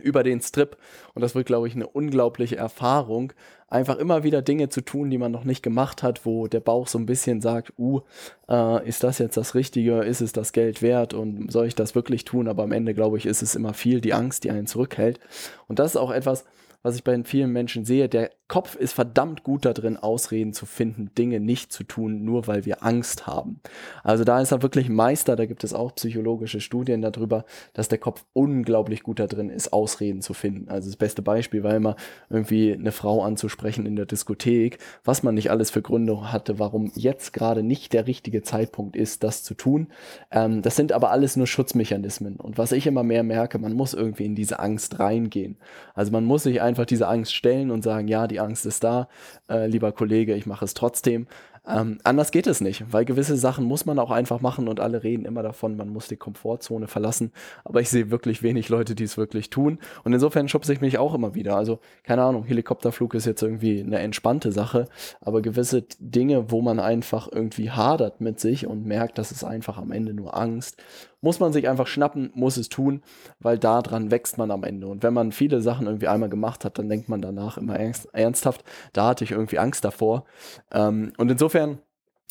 über 0.00 0.22
den 0.22 0.40
Strip. 0.40 0.76
Und 1.14 1.22
das 1.22 1.34
wird, 1.34 1.46
glaube 1.46 1.68
ich, 1.68 1.74
eine 1.74 1.86
unglaubliche 1.86 2.56
Erfahrung, 2.56 3.32
einfach 3.68 3.96
immer 3.96 4.24
wieder 4.24 4.42
Dinge 4.42 4.68
zu 4.68 4.80
tun, 4.80 5.10
die 5.10 5.18
man 5.18 5.32
noch 5.32 5.44
nicht 5.44 5.62
gemacht 5.62 6.02
hat, 6.02 6.24
wo 6.24 6.46
der 6.46 6.60
Bauch 6.60 6.88
so 6.88 6.98
ein 6.98 7.06
bisschen 7.06 7.40
sagt, 7.40 7.72
uh, 7.78 8.00
äh, 8.48 8.88
ist 8.88 9.04
das 9.04 9.18
jetzt 9.18 9.36
das 9.36 9.54
Richtige, 9.54 10.00
ist 10.00 10.20
es 10.20 10.32
das 10.32 10.52
Geld 10.52 10.80
wert 10.82 11.14
und 11.14 11.52
soll 11.52 11.66
ich 11.66 11.74
das 11.74 11.94
wirklich 11.94 12.24
tun? 12.24 12.48
Aber 12.48 12.62
am 12.62 12.72
Ende, 12.72 12.94
glaube 12.94 13.18
ich, 13.18 13.26
ist 13.26 13.42
es 13.42 13.54
immer 13.54 13.74
viel 13.74 14.00
die 14.00 14.14
Angst, 14.14 14.44
die 14.44 14.50
einen 14.50 14.66
zurückhält. 14.66 15.20
Und 15.66 15.78
das 15.78 15.92
ist 15.92 15.96
auch 15.96 16.10
etwas, 16.10 16.44
was 16.82 16.96
ich 16.96 17.04
bei 17.04 17.22
vielen 17.24 17.52
Menschen 17.52 17.84
sehe, 17.84 18.08
der 18.08 18.30
Kopf 18.48 18.76
ist 18.76 18.94
verdammt 18.94 19.42
gut 19.42 19.66
darin, 19.66 19.98
Ausreden 19.98 20.54
zu 20.54 20.64
finden, 20.64 21.10
Dinge 21.18 21.38
nicht 21.38 21.70
zu 21.70 21.84
tun, 21.84 22.24
nur 22.24 22.46
weil 22.46 22.64
wir 22.64 22.82
Angst 22.82 23.26
haben. 23.26 23.60
Also 24.02 24.24
da 24.24 24.40
ist 24.40 24.52
er 24.52 24.62
wirklich 24.62 24.88
Meister, 24.88 25.36
da 25.36 25.44
gibt 25.44 25.64
es 25.64 25.74
auch 25.74 25.94
psychologische 25.96 26.62
Studien 26.62 27.02
darüber, 27.02 27.44
dass 27.74 27.88
der 27.88 27.98
Kopf 27.98 28.24
unglaublich 28.32 29.02
gut 29.02 29.20
darin 29.20 29.50
ist, 29.50 29.74
Ausreden 29.74 30.22
zu 30.22 30.32
finden. 30.32 30.70
Also 30.70 30.88
das 30.88 30.96
beste 30.96 31.20
Beispiel 31.20 31.62
war 31.62 31.74
immer 31.74 31.96
irgendwie 32.30 32.72
eine 32.72 32.92
Frau 32.92 33.22
anzusprechen 33.22 33.84
in 33.84 33.96
der 33.96 34.06
Diskothek, 34.06 34.78
was 35.04 35.22
man 35.22 35.34
nicht 35.34 35.50
alles 35.50 35.70
für 35.70 35.82
Gründe 35.82 36.32
hatte, 36.32 36.58
warum 36.58 36.90
jetzt 36.94 37.34
gerade 37.34 37.62
nicht 37.62 37.92
der 37.92 38.06
richtige 38.06 38.42
Zeitpunkt 38.42 38.96
ist, 38.96 39.24
das 39.24 39.42
zu 39.42 39.52
tun. 39.52 39.88
Ähm, 40.30 40.62
das 40.62 40.76
sind 40.76 40.92
aber 40.92 41.10
alles 41.10 41.36
nur 41.36 41.46
Schutzmechanismen. 41.46 42.36
Und 42.36 42.56
was 42.56 42.72
ich 42.72 42.86
immer 42.86 43.02
mehr 43.02 43.24
merke, 43.24 43.58
man 43.58 43.74
muss 43.74 43.92
irgendwie 43.92 44.24
in 44.24 44.34
diese 44.34 44.58
Angst 44.58 44.98
reingehen. 45.00 45.58
Also 45.92 46.12
man 46.12 46.24
muss 46.24 46.44
sich 46.44 46.62
einfach 46.62 46.67
diese 46.76 47.08
Angst 47.08 47.34
stellen 47.34 47.70
und 47.70 47.82
sagen, 47.82 48.08
ja, 48.08 48.26
die 48.26 48.40
Angst 48.40 48.66
ist 48.66 48.84
da, 48.84 49.08
äh, 49.48 49.66
lieber 49.66 49.92
Kollege, 49.92 50.34
ich 50.34 50.46
mache 50.46 50.64
es 50.64 50.74
trotzdem. 50.74 51.26
Ähm, 51.68 51.98
anders 52.02 52.30
geht 52.30 52.46
es 52.46 52.62
nicht, 52.62 52.92
weil 52.92 53.04
gewisse 53.04 53.36
Sachen 53.36 53.64
muss 53.64 53.84
man 53.84 53.98
auch 53.98 54.10
einfach 54.10 54.40
machen 54.40 54.68
und 54.68 54.80
alle 54.80 55.02
reden 55.02 55.26
immer 55.26 55.42
davon, 55.42 55.76
man 55.76 55.90
muss 55.90 56.08
die 56.08 56.16
Komfortzone 56.16 56.86
verlassen. 56.88 57.30
Aber 57.64 57.80
ich 57.80 57.90
sehe 57.90 58.10
wirklich 58.10 58.42
wenig 58.42 58.70
Leute, 58.70 58.94
die 58.94 59.04
es 59.04 59.18
wirklich 59.18 59.50
tun. 59.50 59.78
Und 60.02 60.14
insofern 60.14 60.48
schubse 60.48 60.72
ich 60.72 60.80
mich 60.80 60.96
auch 60.96 61.14
immer 61.14 61.34
wieder. 61.34 61.56
Also, 61.56 61.80
keine 62.04 62.22
Ahnung, 62.22 62.44
Helikopterflug 62.44 63.12
ist 63.14 63.26
jetzt 63.26 63.42
irgendwie 63.42 63.82
eine 63.82 63.98
entspannte 63.98 64.50
Sache, 64.50 64.88
aber 65.20 65.42
gewisse 65.42 65.84
Dinge, 65.98 66.50
wo 66.50 66.62
man 66.62 66.80
einfach 66.80 67.28
irgendwie 67.30 67.70
hadert 67.70 68.22
mit 68.22 68.40
sich 68.40 68.66
und 68.66 68.86
merkt, 68.86 69.18
dass 69.18 69.30
es 69.30 69.44
einfach 69.44 69.76
am 69.76 69.92
Ende 69.92 70.14
nur 70.14 70.36
Angst 70.36 70.82
muss 71.20 71.40
man 71.40 71.52
sich 71.52 71.68
einfach 71.68 71.86
schnappen, 71.86 72.30
muss 72.34 72.56
es 72.56 72.68
tun, 72.68 73.02
weil 73.40 73.58
daran 73.58 74.10
wächst 74.10 74.38
man 74.38 74.50
am 74.50 74.64
Ende. 74.64 74.86
Und 74.86 75.02
wenn 75.02 75.14
man 75.14 75.32
viele 75.32 75.60
Sachen 75.60 75.86
irgendwie 75.86 76.08
einmal 76.08 76.28
gemacht 76.28 76.64
hat, 76.64 76.78
dann 76.78 76.88
denkt 76.88 77.08
man 77.08 77.20
danach 77.20 77.58
immer 77.58 77.78
ernst, 77.78 78.08
ernsthaft, 78.14 78.64
da 78.92 79.08
hatte 79.08 79.24
ich 79.24 79.32
irgendwie 79.32 79.58
Angst 79.58 79.84
davor. 79.84 80.24
Ähm, 80.72 81.12
und 81.16 81.30
insofern, 81.30 81.78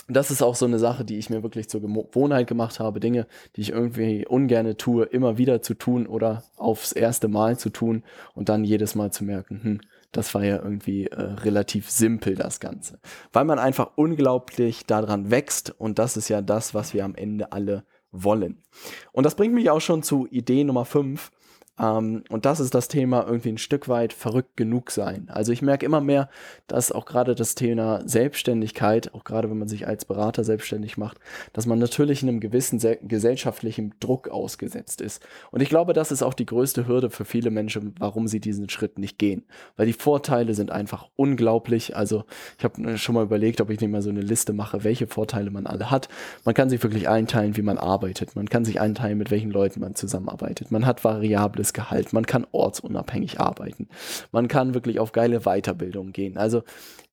das 0.08 0.32
ist 0.32 0.42
auch 0.42 0.56
so 0.56 0.66
eine 0.66 0.80
Sache, 0.80 1.04
die 1.04 1.18
ich 1.18 1.30
mir 1.30 1.44
wirklich 1.44 1.70
zur 1.70 1.82
Gewohnheit 1.82 2.48
gemacht 2.48 2.80
habe, 2.80 3.02
Dinge, 3.02 3.28
die 3.56 3.62
ich 3.62 3.72
irgendwie 3.72 4.26
ungerne 4.26 4.78
tue, 4.78 5.04
immer 5.04 5.38
wieder 5.38 5.62
zu 5.62 5.74
tun 5.74 6.08
oder 6.08 6.44
aufs 6.56 6.94
erste 6.94 7.28
Mal 7.28 7.58
zu 7.58 7.70
tun 7.70 8.04
und 8.34 8.48
dann 8.48 8.64
jedes 8.64 8.96
Mal 8.96 9.12
zu 9.12 9.26
merken, 9.26 9.60
hm, 9.64 9.82
das 10.14 10.34
war 10.34 10.46
ja 10.46 10.56
irgendwie 10.56 11.08
äh, 11.08 11.22
relativ 11.22 11.90
simpel, 11.90 12.36
das 12.36 12.62
Ganze. 12.62 13.00
Weil 13.34 13.44
man 13.44 13.60
einfach 13.60 13.92
unglaublich 13.96 14.86
daran 14.86 15.30
wächst 15.30 15.76
und 15.78 16.00
das 16.00 16.16
ist 16.16 16.30
ja 16.30 16.42
das, 16.42 16.74
was 16.74 16.94
wir 16.94 17.04
am 17.04 17.14
Ende 17.14 17.52
alle 17.52 17.84
wollen. 18.12 18.64
Und 19.12 19.26
das 19.26 19.36
bringt 19.36 19.54
mich 19.54 19.70
auch 19.70 19.82
schon 19.82 20.04
zu 20.04 20.28
Idee 20.30 20.64
Nummer 20.64 20.86
5. 20.86 21.32
Ähm, 21.80 22.24
und 22.30 22.46
das 22.46 22.60
ist 22.60 22.74
das 22.74 22.88
Thema 22.88 23.26
irgendwie 23.26 23.50
ein 23.50 23.58
Stück 23.58 23.88
weit 23.88 24.14
verrückt 24.14 24.58
genug 24.58 24.92
sein. 24.92 25.30
Also 25.32 25.52
ich 25.52 25.62
merke 25.62 25.86
immer 25.86 26.02
mehr, 26.02 26.30
dass 26.68 26.92
auch 26.92 27.06
gerade 27.06 27.36
das 27.36 27.56
Thema 27.56 28.02
Selbstständigkeit, 28.06 29.14
auch 29.14 29.24
gerade 29.24 29.50
wenn 29.50 29.58
man 29.58 29.68
sich 29.68 29.88
als 29.88 30.06
Berater 30.06 30.44
selbstständig 30.44 30.98
macht, 30.98 31.20
dass 31.54 31.66
man 31.66 31.80
natürlich 31.80 32.24
in 32.24 32.30
einem 32.30 32.40
gewissen 32.40 32.80
gesellschaftlichen 33.04 33.94
Druck 34.00 34.30
ausgesetzt 34.30 35.02
ist. 35.02 35.26
Und 35.52 35.62
ich 35.62 35.70
glaube, 35.70 35.94
das 35.94 36.12
ist 36.12 36.24
auch 36.24 36.34
die 36.34 36.46
größte 36.46 36.88
Hürde 36.88 37.10
für 37.10 37.26
viele 37.26 37.52
Menschen, 37.52 37.96
warum 38.00 38.28
sie 38.28 38.40
diesen 38.40 38.70
Schritt 38.70 38.98
nicht 39.00 39.18
gehen. 39.20 39.44
Weil 39.76 39.88
die 39.88 39.94
Vorteile 39.94 40.54
sind 40.54 40.72
einfach 40.72 41.08
unglaublich. 41.16 41.96
Also 41.96 42.26
ich 42.58 42.64
habe 42.64 42.98
schon 42.98 43.16
mal 43.16 43.24
überlegt, 43.24 43.62
ob 43.62 43.70
ich 43.70 43.80
nicht 43.80 43.92
mal 43.92 44.02
so 44.02 44.10
eine 44.10 44.22
Liste 44.22 44.54
mache, 44.54 44.84
welche 44.84 45.08
Vorteile 45.08 45.52
man 45.52 45.68
alle 45.68 45.92
hat. 45.92 46.10
Man 46.44 46.56
kann 46.56 46.70
sich 46.70 46.82
wirklich 46.84 47.10
einteilen, 47.10 47.58
wie 47.58 47.62
man 47.62 47.78
arbeitet. 47.78 48.36
Man 48.36 48.50
kann 48.50 48.66
sich 48.66 48.80
einteilen, 48.80 49.18
mit 49.18 49.32
welchen 49.32 49.52
Leuten 49.52 49.80
man 49.80 49.96
zusammenarbeitet. 49.96 50.72
Man 50.72 50.86
hat 50.86 51.04
variables 51.04 51.67
gutes 51.68 51.74
Gehalt, 51.74 52.14
man 52.14 52.26
kann 52.26 52.48
ortsunabhängig 52.52 53.40
arbeiten, 53.40 53.88
man 54.32 54.48
kann 54.48 54.74
wirklich 54.74 55.00
auf 55.00 55.12
geile 55.12 55.42
Weiterbildung 55.42 56.12
gehen. 56.12 56.38
Also 56.38 56.64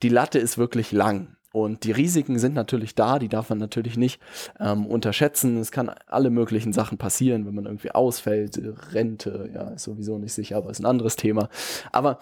die 0.03 0.09
Latte 0.09 0.39
ist 0.39 0.59
wirklich 0.59 0.93
lang. 0.93 1.37
Und 1.53 1.85
die 1.85 1.93
Risiken 1.93 2.41
sind 2.41 2.55
natürlich 2.55 2.97
da, 2.97 3.21
die 3.21 3.29
darf 3.29 3.49
man 3.49 3.59
natürlich 3.59 3.97
nicht 3.97 4.21
ähm, 4.59 4.87
unterschätzen. 4.87 5.59
Es 5.59 5.71
kann 5.71 5.89
alle 6.09 6.31
möglichen 6.31 6.73
Sachen 6.73 6.99
passieren, 6.99 7.47
wenn 7.47 7.55
man 7.55 7.67
irgendwie 7.67 7.93
ausfällt, 7.93 8.61
Rente, 8.93 9.51
ja, 9.55 9.69
ist 9.69 9.85
sowieso 9.85 10.19
nicht 10.19 10.33
sicher, 10.33 10.57
aber 10.57 10.71
ist 10.71 10.81
ein 10.81 10.87
anderes 10.87 11.15
Thema. 11.15 11.49
Aber 11.93 12.19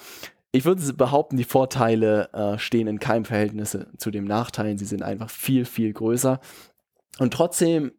ich 0.53 0.67
würde 0.67 0.93
behaupten, 0.93 1.39
die 1.39 1.45
Vorteile 1.45 2.29
äh, 2.35 2.59
stehen 2.59 2.87
in 2.87 2.99
keinem 2.99 3.25
Verhältnis 3.25 3.79
zu 3.97 4.11
den 4.11 4.25
Nachteilen. 4.25 4.77
Sie 4.77 4.85
sind 4.85 5.03
einfach 5.03 5.31
viel, 5.31 5.65
viel 5.65 5.95
größer. 5.95 6.39
Und 7.19 7.33
trotzdem 7.33 7.93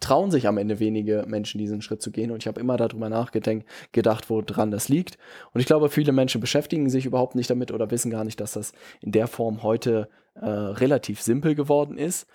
trauen 0.00 0.30
sich 0.30 0.48
am 0.48 0.58
Ende 0.58 0.80
wenige 0.80 1.24
Menschen 1.26 1.58
diesen 1.58 1.82
Schritt 1.82 2.02
zu 2.02 2.10
gehen. 2.10 2.30
Und 2.30 2.42
ich 2.42 2.48
habe 2.48 2.60
immer 2.60 2.76
darüber 2.76 3.08
nachgedacht, 3.08 3.64
gedacht, 3.92 4.30
woran 4.30 4.70
das 4.70 4.88
liegt. 4.88 5.18
Und 5.52 5.60
ich 5.60 5.66
glaube, 5.66 5.88
viele 5.88 6.12
Menschen 6.12 6.40
beschäftigen 6.40 6.90
sich 6.90 7.06
überhaupt 7.06 7.34
nicht 7.34 7.50
damit 7.50 7.70
oder 7.70 7.90
wissen 7.90 8.10
gar 8.10 8.24
nicht, 8.24 8.40
dass 8.40 8.52
das 8.52 8.72
in 9.00 9.12
der 9.12 9.26
Form 9.26 9.62
heute 9.62 10.08
äh, 10.34 10.46
relativ 10.48 11.20
simpel 11.20 11.54
geworden 11.54 11.98
ist. 11.98 12.26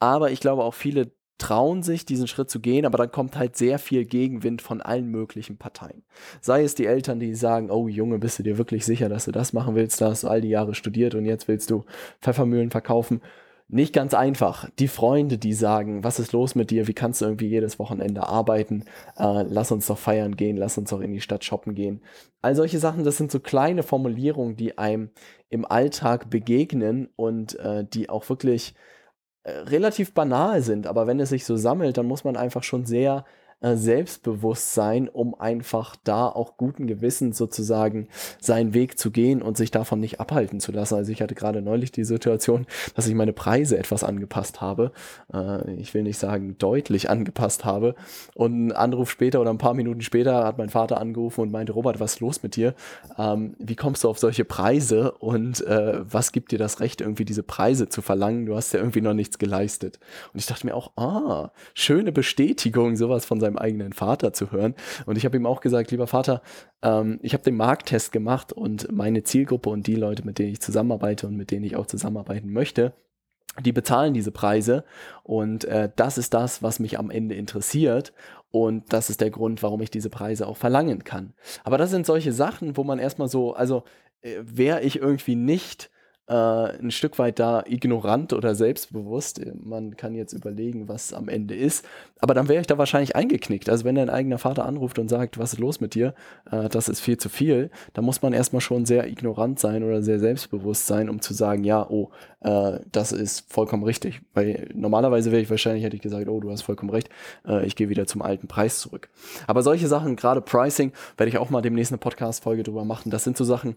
Aber 0.00 0.30
ich 0.30 0.40
glaube 0.40 0.64
auch 0.64 0.74
viele 0.74 1.12
trauen 1.38 1.82
sich, 1.82 2.06
diesen 2.06 2.28
Schritt 2.28 2.48
zu 2.48 2.60
gehen, 2.60 2.86
aber 2.86 2.96
dann 2.96 3.10
kommt 3.10 3.36
halt 3.36 3.56
sehr 3.56 3.78
viel 3.78 4.04
Gegenwind 4.04 4.62
von 4.62 4.80
allen 4.80 5.08
möglichen 5.08 5.58
Parteien. 5.58 6.04
Sei 6.40 6.62
es 6.62 6.74
die 6.74 6.86
Eltern, 6.86 7.18
die 7.18 7.34
sagen, 7.34 7.70
oh 7.70 7.88
Junge, 7.88 8.18
bist 8.18 8.38
du 8.38 8.44
dir 8.44 8.56
wirklich 8.56 8.84
sicher, 8.84 9.08
dass 9.08 9.24
du 9.24 9.32
das 9.32 9.52
machen 9.52 9.74
willst? 9.74 10.00
Da 10.00 10.10
hast 10.10 10.22
du 10.22 10.28
all 10.28 10.40
die 10.40 10.48
Jahre 10.48 10.74
studiert 10.74 11.14
und 11.14 11.24
jetzt 11.24 11.48
willst 11.48 11.70
du 11.70 11.84
Pfeffermühlen 12.20 12.70
verkaufen 12.70 13.20
nicht 13.74 13.92
ganz 13.92 14.14
einfach. 14.14 14.70
Die 14.78 14.86
Freunde, 14.86 15.36
die 15.36 15.52
sagen, 15.52 16.04
was 16.04 16.20
ist 16.20 16.32
los 16.32 16.54
mit 16.54 16.70
dir? 16.70 16.86
Wie 16.86 16.94
kannst 16.94 17.20
du 17.20 17.24
irgendwie 17.24 17.48
jedes 17.48 17.80
Wochenende 17.80 18.28
arbeiten? 18.28 18.84
Äh, 19.18 19.42
lass 19.48 19.72
uns 19.72 19.88
doch 19.88 19.98
feiern 19.98 20.36
gehen, 20.36 20.56
lass 20.56 20.78
uns 20.78 20.90
doch 20.90 21.00
in 21.00 21.12
die 21.12 21.20
Stadt 21.20 21.44
shoppen 21.44 21.74
gehen. 21.74 22.00
All 22.40 22.54
solche 22.54 22.78
Sachen, 22.78 23.02
das 23.02 23.16
sind 23.16 23.32
so 23.32 23.40
kleine 23.40 23.82
Formulierungen, 23.82 24.54
die 24.54 24.78
einem 24.78 25.10
im 25.50 25.64
Alltag 25.64 26.30
begegnen 26.30 27.08
und 27.16 27.58
äh, 27.58 27.84
die 27.84 28.10
auch 28.10 28.28
wirklich 28.28 28.74
äh, 29.42 29.50
relativ 29.50 30.14
banal 30.14 30.62
sind. 30.62 30.86
Aber 30.86 31.08
wenn 31.08 31.18
es 31.18 31.30
sich 31.30 31.44
so 31.44 31.56
sammelt, 31.56 31.98
dann 31.98 32.06
muss 32.06 32.22
man 32.22 32.36
einfach 32.36 32.62
schon 32.62 32.86
sehr 32.86 33.24
Selbstbewusstsein, 33.72 35.08
um 35.08 35.34
einfach 35.34 35.96
da 36.04 36.28
auch 36.28 36.56
guten 36.56 36.86
Gewissens 36.86 37.38
sozusagen 37.38 38.08
seinen 38.40 38.74
Weg 38.74 38.98
zu 38.98 39.10
gehen 39.10 39.42
und 39.42 39.56
sich 39.56 39.70
davon 39.70 40.00
nicht 40.00 40.20
abhalten 40.20 40.60
zu 40.60 40.72
lassen. 40.72 40.94
Also 40.96 41.12
ich 41.12 41.22
hatte 41.22 41.34
gerade 41.34 41.62
neulich 41.62 41.92
die 41.92 42.04
Situation, 42.04 42.66
dass 42.94 43.06
ich 43.06 43.14
meine 43.14 43.32
Preise 43.32 43.78
etwas 43.78 44.04
angepasst 44.04 44.60
habe. 44.60 44.92
Äh, 45.32 45.74
ich 45.74 45.94
will 45.94 46.02
nicht 46.02 46.18
sagen 46.18 46.56
deutlich 46.58 47.10
angepasst 47.10 47.64
habe. 47.64 47.94
Und 48.34 48.66
ein 48.68 48.72
Anruf 48.72 49.10
später 49.10 49.40
oder 49.40 49.50
ein 49.50 49.58
paar 49.58 49.74
Minuten 49.74 50.02
später 50.02 50.44
hat 50.44 50.58
mein 50.58 50.68
Vater 50.68 51.00
angerufen 51.00 51.40
und 51.40 51.52
meinte, 51.52 51.72
Robert, 51.72 52.00
was 52.00 52.14
ist 52.14 52.20
los 52.20 52.42
mit 52.42 52.56
dir? 52.56 52.74
Ähm, 53.18 53.54
wie 53.58 53.76
kommst 53.76 54.04
du 54.04 54.08
auf 54.08 54.18
solche 54.18 54.44
Preise 54.44 55.12
und 55.12 55.66
äh, 55.66 56.00
was 56.04 56.32
gibt 56.32 56.52
dir 56.52 56.58
das 56.58 56.80
Recht, 56.80 57.00
irgendwie 57.00 57.24
diese 57.24 57.42
Preise 57.42 57.88
zu 57.88 58.02
verlangen? 58.02 58.46
Du 58.46 58.56
hast 58.56 58.72
ja 58.72 58.80
irgendwie 58.80 59.00
noch 59.00 59.14
nichts 59.14 59.38
geleistet. 59.38 59.98
Und 60.32 60.40
ich 60.40 60.46
dachte 60.46 60.66
mir 60.66 60.74
auch, 60.74 60.92
ah, 60.96 61.50
schöne 61.74 62.12
Bestätigung, 62.12 62.96
sowas 62.96 63.24
von 63.24 63.40
seinem 63.40 63.53
meinem 63.54 63.58
eigenen 63.58 63.92
Vater 63.92 64.32
zu 64.32 64.52
hören. 64.52 64.74
Und 65.06 65.16
ich 65.16 65.24
habe 65.24 65.36
ihm 65.36 65.46
auch 65.46 65.60
gesagt, 65.60 65.90
lieber 65.90 66.06
Vater, 66.06 66.42
ähm, 66.82 67.18
ich 67.22 67.32
habe 67.32 67.44
den 67.44 67.56
Markttest 67.56 68.12
gemacht 68.12 68.52
und 68.52 68.90
meine 68.92 69.22
Zielgruppe 69.22 69.70
und 69.70 69.86
die 69.86 69.96
Leute, 69.96 70.24
mit 70.24 70.38
denen 70.38 70.52
ich 70.52 70.60
zusammenarbeite 70.60 71.26
und 71.26 71.36
mit 71.36 71.50
denen 71.50 71.64
ich 71.64 71.76
auch 71.76 71.86
zusammenarbeiten 71.86 72.52
möchte, 72.52 72.92
die 73.64 73.72
bezahlen 73.72 74.14
diese 74.14 74.32
Preise 74.32 74.84
und 75.22 75.64
äh, 75.64 75.88
das 75.94 76.18
ist 76.18 76.34
das, 76.34 76.62
was 76.62 76.80
mich 76.80 76.98
am 76.98 77.10
Ende 77.10 77.36
interessiert 77.36 78.12
und 78.50 78.92
das 78.92 79.10
ist 79.10 79.20
der 79.20 79.30
Grund, 79.30 79.62
warum 79.62 79.80
ich 79.80 79.90
diese 79.90 80.10
Preise 80.10 80.48
auch 80.48 80.56
verlangen 80.56 81.04
kann. 81.04 81.34
Aber 81.62 81.78
das 81.78 81.90
sind 81.90 82.04
solche 82.04 82.32
Sachen, 82.32 82.76
wo 82.76 82.82
man 82.82 82.98
erstmal 82.98 83.28
so, 83.28 83.54
also 83.54 83.84
äh, 84.22 84.38
wäre 84.42 84.82
ich 84.82 84.98
irgendwie 84.98 85.36
nicht 85.36 85.90
äh, 86.26 86.34
ein 86.34 86.90
Stück 86.90 87.18
weit 87.18 87.38
da 87.38 87.62
ignorant 87.66 88.32
oder 88.32 88.54
selbstbewusst. 88.54 89.40
Man 89.62 89.96
kann 89.96 90.14
jetzt 90.14 90.32
überlegen, 90.32 90.88
was 90.88 91.12
am 91.12 91.28
Ende 91.28 91.54
ist. 91.54 91.84
Aber 92.18 92.32
dann 92.34 92.48
wäre 92.48 92.60
ich 92.60 92.66
da 92.66 92.78
wahrscheinlich 92.78 93.14
eingeknickt. 93.16 93.68
Also 93.68 93.84
wenn 93.84 93.96
dein 93.96 94.08
eigener 94.08 94.38
Vater 94.38 94.64
anruft 94.64 94.98
und 94.98 95.08
sagt, 95.08 95.38
was 95.38 95.52
ist 95.54 95.58
los 95.58 95.80
mit 95.80 95.94
dir, 95.94 96.14
äh, 96.50 96.68
das 96.68 96.88
ist 96.88 97.00
viel 97.00 97.18
zu 97.18 97.28
viel, 97.28 97.70
dann 97.92 98.04
muss 98.04 98.22
man 98.22 98.32
erstmal 98.32 98.62
schon 98.62 98.86
sehr 98.86 99.06
ignorant 99.06 99.58
sein 99.58 99.84
oder 99.84 100.02
sehr 100.02 100.18
selbstbewusst 100.18 100.86
sein, 100.86 101.10
um 101.10 101.20
zu 101.20 101.34
sagen, 101.34 101.64
ja, 101.64 101.86
oh, 101.88 102.10
äh, 102.40 102.78
das 102.90 103.12
ist 103.12 103.52
vollkommen 103.52 103.84
richtig. 103.84 104.22
Weil 104.32 104.70
normalerweise 104.74 105.30
wäre 105.30 105.42
ich 105.42 105.50
wahrscheinlich, 105.50 105.84
hätte 105.84 105.96
ich 105.96 106.02
gesagt, 106.02 106.28
oh, 106.28 106.40
du 106.40 106.50
hast 106.50 106.62
vollkommen 106.62 106.90
recht, 106.90 107.10
äh, 107.46 107.66
ich 107.66 107.76
gehe 107.76 107.88
wieder 107.88 108.06
zum 108.06 108.22
alten 108.22 108.48
Preis 108.48 108.78
zurück. 108.78 109.10
Aber 109.46 109.62
solche 109.62 109.88
Sachen, 109.88 110.16
gerade 110.16 110.40
Pricing, 110.40 110.92
werde 111.16 111.28
ich 111.28 111.38
auch 111.38 111.50
mal 111.50 111.60
demnächst 111.60 111.92
eine 111.92 111.98
Podcast-Folge 111.98 112.62
drüber 112.62 112.84
machen. 112.84 113.10
Das 113.10 113.24
sind 113.24 113.36
so 113.36 113.44
Sachen, 113.44 113.76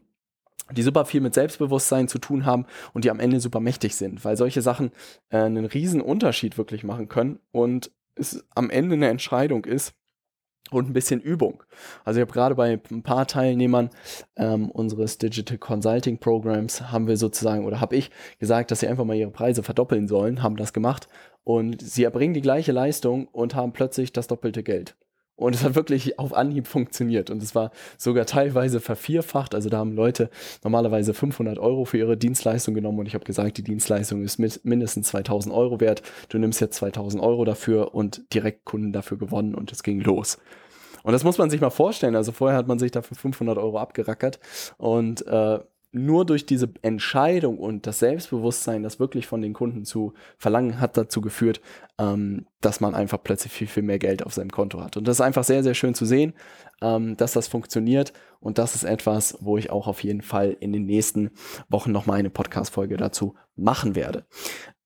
die 0.72 0.84
super 0.84 1.06
viel 1.06 1.22
mit 1.22 1.34
Selbstbewusstsein 1.34 2.08
zu 2.08 2.20
tun 2.20 2.46
haben 2.46 2.66
und 2.94 3.06
die 3.06 3.12
am 3.12 3.20
Ende 3.20 3.40
super 3.40 3.60
mächtig 3.60 3.96
sind, 3.96 4.26
weil 4.26 4.38
solche 4.38 4.62
Sachen 4.62 4.92
äh, 5.30 5.38
einen 5.38 5.66
riesen 5.66 6.02
Unterschied 6.02 6.58
wirklich 6.58 6.84
machen 6.84 7.08
können 7.08 7.40
und 7.52 7.92
es 8.16 8.44
am 8.56 8.70
Ende 8.70 8.96
eine 8.96 9.10
Entscheidung 9.10 9.66
ist 9.66 9.94
und 10.72 10.90
ein 10.90 10.94
bisschen 10.94 11.22
Übung. 11.22 11.64
Also 12.04 12.20
ich 12.20 12.22
habe 12.22 12.34
gerade 12.34 12.56
bei 12.56 12.80
ein 12.92 13.04
paar 13.04 13.28
Teilnehmern 13.28 13.90
ähm, 14.36 14.70
unseres 14.70 15.18
Digital 15.18 15.58
Consulting 15.58 16.18
Programs 16.18 16.92
haben 16.92 17.08
wir 17.08 17.18
sozusagen 17.18 17.66
oder 17.66 17.80
habe 17.80 17.96
ich 17.96 18.12
gesagt, 18.40 18.72
dass 18.72 18.82
sie 18.82 18.88
einfach 18.88 19.06
mal 19.06 19.16
ihre 19.16 19.32
Preise 19.32 19.64
verdoppeln 19.64 20.08
sollen, 20.08 20.44
haben 20.44 20.58
das 20.58 20.74
gemacht 20.74 21.08
und 21.44 21.82
sie 21.82 22.04
erbringen 22.04 22.34
die 22.34 22.42
gleiche 22.42 22.72
Leistung 22.74 23.28
und 23.28 23.56
haben 23.56 23.72
plötzlich 23.72 24.12
das 24.12 24.28
doppelte 24.28 24.64
Geld. 24.64 24.98
Und 25.38 25.54
es 25.54 25.64
hat 25.64 25.76
wirklich 25.76 26.18
auf 26.18 26.34
Anhieb 26.34 26.68
funktioniert. 26.68 27.30
Und 27.30 27.42
es 27.44 27.54
war 27.54 27.72
sogar 27.98 28.26
teilweise 28.26 28.82
vervierfacht. 28.82 29.54
Also 29.54 29.70
da 29.70 29.78
haben 29.78 29.94
Leute 29.94 30.30
normalerweise 30.64 31.14
500 31.14 31.60
Euro 31.60 31.86
für 31.86 32.00
ihre 32.00 32.18
Dienstleistung 32.18 32.74
genommen. 32.74 33.00
Und 33.00 33.06
ich 33.06 33.14
habe 33.14 33.24
gesagt, 33.24 33.58
die 33.58 33.64
Dienstleistung 33.64 34.24
ist 34.24 34.40
mindestens 34.66 35.10
2000 35.10 35.54
Euro 35.54 35.80
wert. 35.80 36.02
Du 36.30 36.40
nimmst 36.40 36.60
jetzt 36.60 36.78
2000 36.78 37.22
Euro 37.24 37.46
dafür 37.46 37.94
und 37.94 38.34
direkt 38.34 38.66
Kunden 38.66 38.92
dafür 38.92 39.18
gewonnen. 39.18 39.54
Und 39.54 39.72
es 39.72 39.84
ging 39.84 40.02
los. 40.02 40.40
Und 41.04 41.14
das 41.14 41.24
muss 41.24 41.38
man 41.38 41.52
sich 41.52 41.62
mal 41.62 41.70
vorstellen. 41.70 42.16
Also 42.16 42.32
vorher 42.32 42.58
hat 42.58 42.68
man 42.68 42.80
sich 42.80 42.90
dafür 42.90 43.16
500 43.16 43.60
Euro 43.60 43.78
abgerackert. 43.78 44.40
Und 44.78 45.26
äh, 45.28 45.60
nur 45.92 46.26
durch 46.26 46.46
diese 46.46 46.70
Entscheidung 46.82 47.58
und 47.58 47.88
das 47.88 48.00
Selbstbewusstsein, 48.00 48.84
das 48.84 49.00
wirklich 49.00 49.28
von 49.28 49.42
den 49.42 49.54
Kunden 49.54 49.86
zu 49.86 50.14
verlangen, 50.38 50.80
hat 50.80 50.98
dazu 50.98 51.22
geführt, 51.22 51.62
ähm, 51.98 52.46
dass 52.62 52.80
man 52.80 52.96
einfach 52.96 53.22
plötzlich 53.24 53.54
viel, 53.54 53.68
viel 53.68 53.84
mehr 53.84 54.00
Geld 54.00 54.26
auf 54.26 54.34
seinem 54.34 54.52
Konto 54.52 54.82
hat. 54.82 54.98
Und 54.98 55.08
das 55.08 55.18
ist 55.18 55.22
einfach 55.22 55.44
sehr, 55.44 55.64
sehr 55.64 55.76
schön 55.76 55.94
zu 55.94 56.06
sehen, 56.06 56.34
ähm, 56.82 57.16
dass 57.18 57.34
das 57.34 57.48
funktioniert. 57.48 58.14
Und 58.40 58.58
das 58.58 58.76
ist 58.76 58.84
etwas, 58.84 59.38
wo 59.42 59.58
ich 59.58 59.70
auch 59.70 59.88
auf 59.88 60.04
jeden 60.04 60.22
Fall 60.22 60.56
in 60.60 60.74
den 60.74 60.86
nächsten 60.86 61.32
Wochen 61.70 61.92
nochmal 61.92 62.20
eine 62.20 62.30
Podcast-Folge 62.30 62.98
dazu 62.98 63.36
machen 63.56 63.96
werde. 63.96 64.26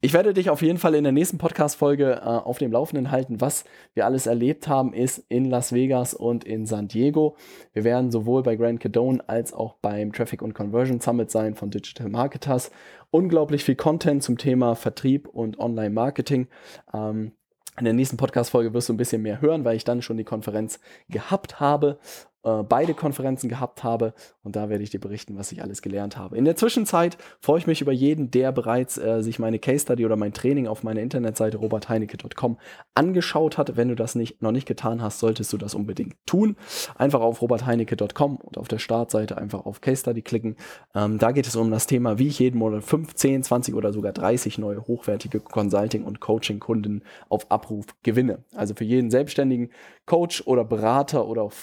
Ich 0.03 0.13
werde 0.13 0.33
dich 0.33 0.49
auf 0.49 0.63
jeden 0.63 0.79
Fall 0.79 0.95
in 0.95 1.03
der 1.03 1.13
nächsten 1.13 1.37
Podcast-Folge 1.37 2.21
äh, 2.21 2.25
auf 2.25 2.57
dem 2.57 2.71
Laufenden 2.71 3.11
halten, 3.11 3.39
was 3.39 3.65
wir 3.93 4.05
alles 4.05 4.25
erlebt 4.25 4.67
haben, 4.67 4.93
ist 4.93 5.19
in 5.29 5.45
Las 5.45 5.73
Vegas 5.73 6.15
und 6.15 6.43
in 6.43 6.65
San 6.65 6.87
Diego. 6.87 7.35
Wir 7.73 7.83
werden 7.83 8.09
sowohl 8.09 8.41
bei 8.41 8.55
Grand 8.55 8.79
Cadone 8.79 9.23
als 9.29 9.53
auch 9.53 9.75
beim 9.75 10.11
Traffic 10.11 10.41
und 10.41 10.55
Conversion 10.55 10.99
Summit 10.99 11.29
sein 11.29 11.53
von 11.53 11.69
Digital 11.69 12.09
Marketers. 12.09 12.71
Unglaublich 13.11 13.63
viel 13.63 13.75
Content 13.75 14.23
zum 14.23 14.39
Thema 14.39 14.73
Vertrieb 14.75 15.27
und 15.27 15.59
Online-Marketing. 15.59 16.47
Ähm, 16.93 17.33
in 17.77 17.85
der 17.85 17.93
nächsten 17.93 18.17
Podcast-Folge 18.17 18.73
wirst 18.73 18.89
du 18.89 18.93
ein 18.93 18.97
bisschen 18.97 19.21
mehr 19.21 19.41
hören, 19.41 19.63
weil 19.63 19.77
ich 19.77 19.83
dann 19.83 20.01
schon 20.01 20.17
die 20.17 20.23
Konferenz 20.23 20.79
gehabt 21.09 21.59
habe 21.59 21.99
äh, 22.43 22.63
beide 22.63 22.93
Konferenzen 22.93 23.49
gehabt 23.49 23.83
habe 23.83 24.13
und 24.43 24.55
da 24.55 24.69
werde 24.69 24.83
ich 24.83 24.89
dir 24.89 24.99
berichten, 24.99 25.37
was 25.37 25.51
ich 25.51 25.61
alles 25.61 25.81
gelernt 25.81 26.17
habe. 26.17 26.37
In 26.37 26.45
der 26.45 26.55
Zwischenzeit 26.55 27.17
freue 27.39 27.59
ich 27.59 27.67
mich 27.67 27.81
über 27.81 27.91
jeden, 27.91 28.31
der 28.31 28.51
bereits 28.51 28.97
äh, 28.97 29.21
sich 29.21 29.37
meine 29.37 29.59
Case 29.59 29.83
Study 29.83 30.05
oder 30.05 30.15
mein 30.15 30.33
Training 30.33 30.67
auf 30.67 30.83
meiner 30.83 31.01
Internetseite 31.01 31.57
robertheinecke.com 31.57 32.57
angeschaut 32.95 33.57
hat. 33.57 33.77
Wenn 33.77 33.89
du 33.89 33.95
das 33.95 34.15
nicht, 34.15 34.41
noch 34.41 34.51
nicht 34.51 34.67
getan 34.67 35.01
hast, 35.01 35.19
solltest 35.19 35.53
du 35.53 35.57
das 35.57 35.75
unbedingt 35.75 36.15
tun. 36.25 36.55
Einfach 36.95 37.21
auf 37.21 37.41
robertheinecke.com 37.41 38.37
und 38.37 38.57
auf 38.57 38.67
der 38.67 38.79
Startseite 38.79 39.37
einfach 39.37 39.65
auf 39.65 39.81
Case 39.81 40.01
Study 40.01 40.21
klicken. 40.21 40.55
Ähm, 40.95 41.19
da 41.19 41.31
geht 41.31 41.47
es 41.47 41.55
um 41.55 41.69
das 41.69 41.85
Thema, 41.85 42.17
wie 42.17 42.27
ich 42.27 42.39
jeden 42.39 42.57
Monat 42.57 42.83
15, 42.83 43.43
20 43.43 43.75
oder 43.75 43.93
sogar 43.93 44.13
30 44.13 44.57
neue 44.57 44.81
hochwertige 44.87 45.39
Consulting- 45.39 46.03
und 46.03 46.19
Coaching-Kunden 46.19 47.03
auf 47.29 47.51
Abruf 47.51 47.85
gewinne. 48.03 48.43
Also 48.55 48.73
für 48.73 48.83
jeden 48.83 49.11
selbstständigen 49.11 49.69
Coach 50.05 50.41
oder 50.47 50.65
Berater 50.65 51.27
oder 51.27 51.43
auch 51.43 51.53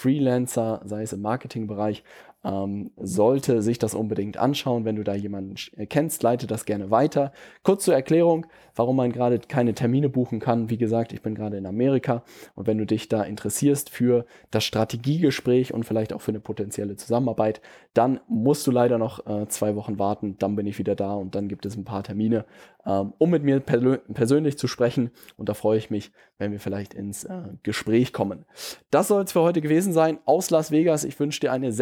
Sei 0.84 1.02
es 1.02 1.12
im 1.12 1.22
Marketingbereich, 1.22 2.02
ähm, 2.44 2.90
sollte 2.96 3.62
sich 3.62 3.78
das 3.78 3.94
unbedingt 3.94 4.36
anschauen. 4.36 4.84
Wenn 4.84 4.96
du 4.96 5.04
da 5.04 5.14
jemanden 5.14 5.54
kennst, 5.88 6.22
leite 6.22 6.46
das 6.46 6.64
gerne 6.64 6.90
weiter. 6.90 7.32
Kurz 7.62 7.84
zur 7.84 7.94
Erklärung, 7.94 8.46
warum 8.74 8.96
man 8.96 9.12
gerade 9.12 9.38
keine 9.40 9.74
Termine 9.74 10.08
buchen 10.08 10.40
kann. 10.40 10.70
Wie 10.70 10.78
gesagt, 10.78 11.12
ich 11.12 11.22
bin 11.22 11.34
gerade 11.34 11.56
in 11.56 11.66
Amerika 11.66 12.22
und 12.54 12.66
wenn 12.66 12.78
du 12.78 12.86
dich 12.86 13.08
da 13.08 13.22
interessierst 13.22 13.90
für 13.90 14.24
das 14.50 14.64
Strategiegespräch 14.64 15.74
und 15.74 15.84
vielleicht 15.84 16.12
auch 16.12 16.20
für 16.20 16.30
eine 16.30 16.40
potenzielle 16.40 16.96
Zusammenarbeit, 16.96 17.60
dann 17.94 18.20
musst 18.28 18.66
du 18.66 18.70
leider 18.70 18.98
noch 18.98 19.26
äh, 19.26 19.48
zwei 19.48 19.74
Wochen 19.74 19.98
warten. 19.98 20.36
Dann 20.38 20.54
bin 20.54 20.66
ich 20.66 20.78
wieder 20.78 20.94
da 20.94 21.14
und 21.14 21.34
dann 21.34 21.48
gibt 21.48 21.66
es 21.66 21.76
ein 21.76 21.84
paar 21.84 22.04
Termine, 22.04 22.44
ähm, 22.86 23.12
um 23.18 23.30
mit 23.30 23.42
mir 23.42 23.60
persönlich 23.60 24.56
zu 24.56 24.68
sprechen. 24.68 25.10
Und 25.36 25.48
da 25.48 25.54
freue 25.54 25.78
ich 25.78 25.90
mich, 25.90 26.12
wenn 26.38 26.52
wir 26.52 26.60
vielleicht 26.60 26.94
ins 26.94 27.24
äh, 27.24 27.42
Gespräch 27.62 28.12
kommen. 28.12 28.44
Das 28.90 29.08
soll 29.08 29.24
es 29.24 29.32
für 29.32 29.42
heute 29.42 29.60
gewesen 29.60 29.92
sein 29.92 30.18
aus 30.24 30.50
Las 30.50 30.70
Vegas. 30.70 31.04
Ich 31.04 31.18
wünsche 31.18 31.40
dir 31.40 31.52
eine 31.52 31.72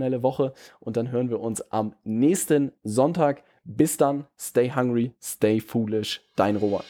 sensationelle 0.00 0.22
Woche 0.22 0.52
und 0.80 0.96
dann 0.96 1.10
hören 1.10 1.30
wir 1.30 1.40
uns 1.40 1.60
am 1.70 1.94
nächsten 2.04 2.72
Sonntag. 2.82 3.42
Bis 3.64 3.96
dann, 3.96 4.26
stay 4.38 4.72
hungry, 4.74 5.12
stay 5.22 5.60
foolish, 5.60 6.22
dein 6.34 6.56
Robert. 6.56 6.86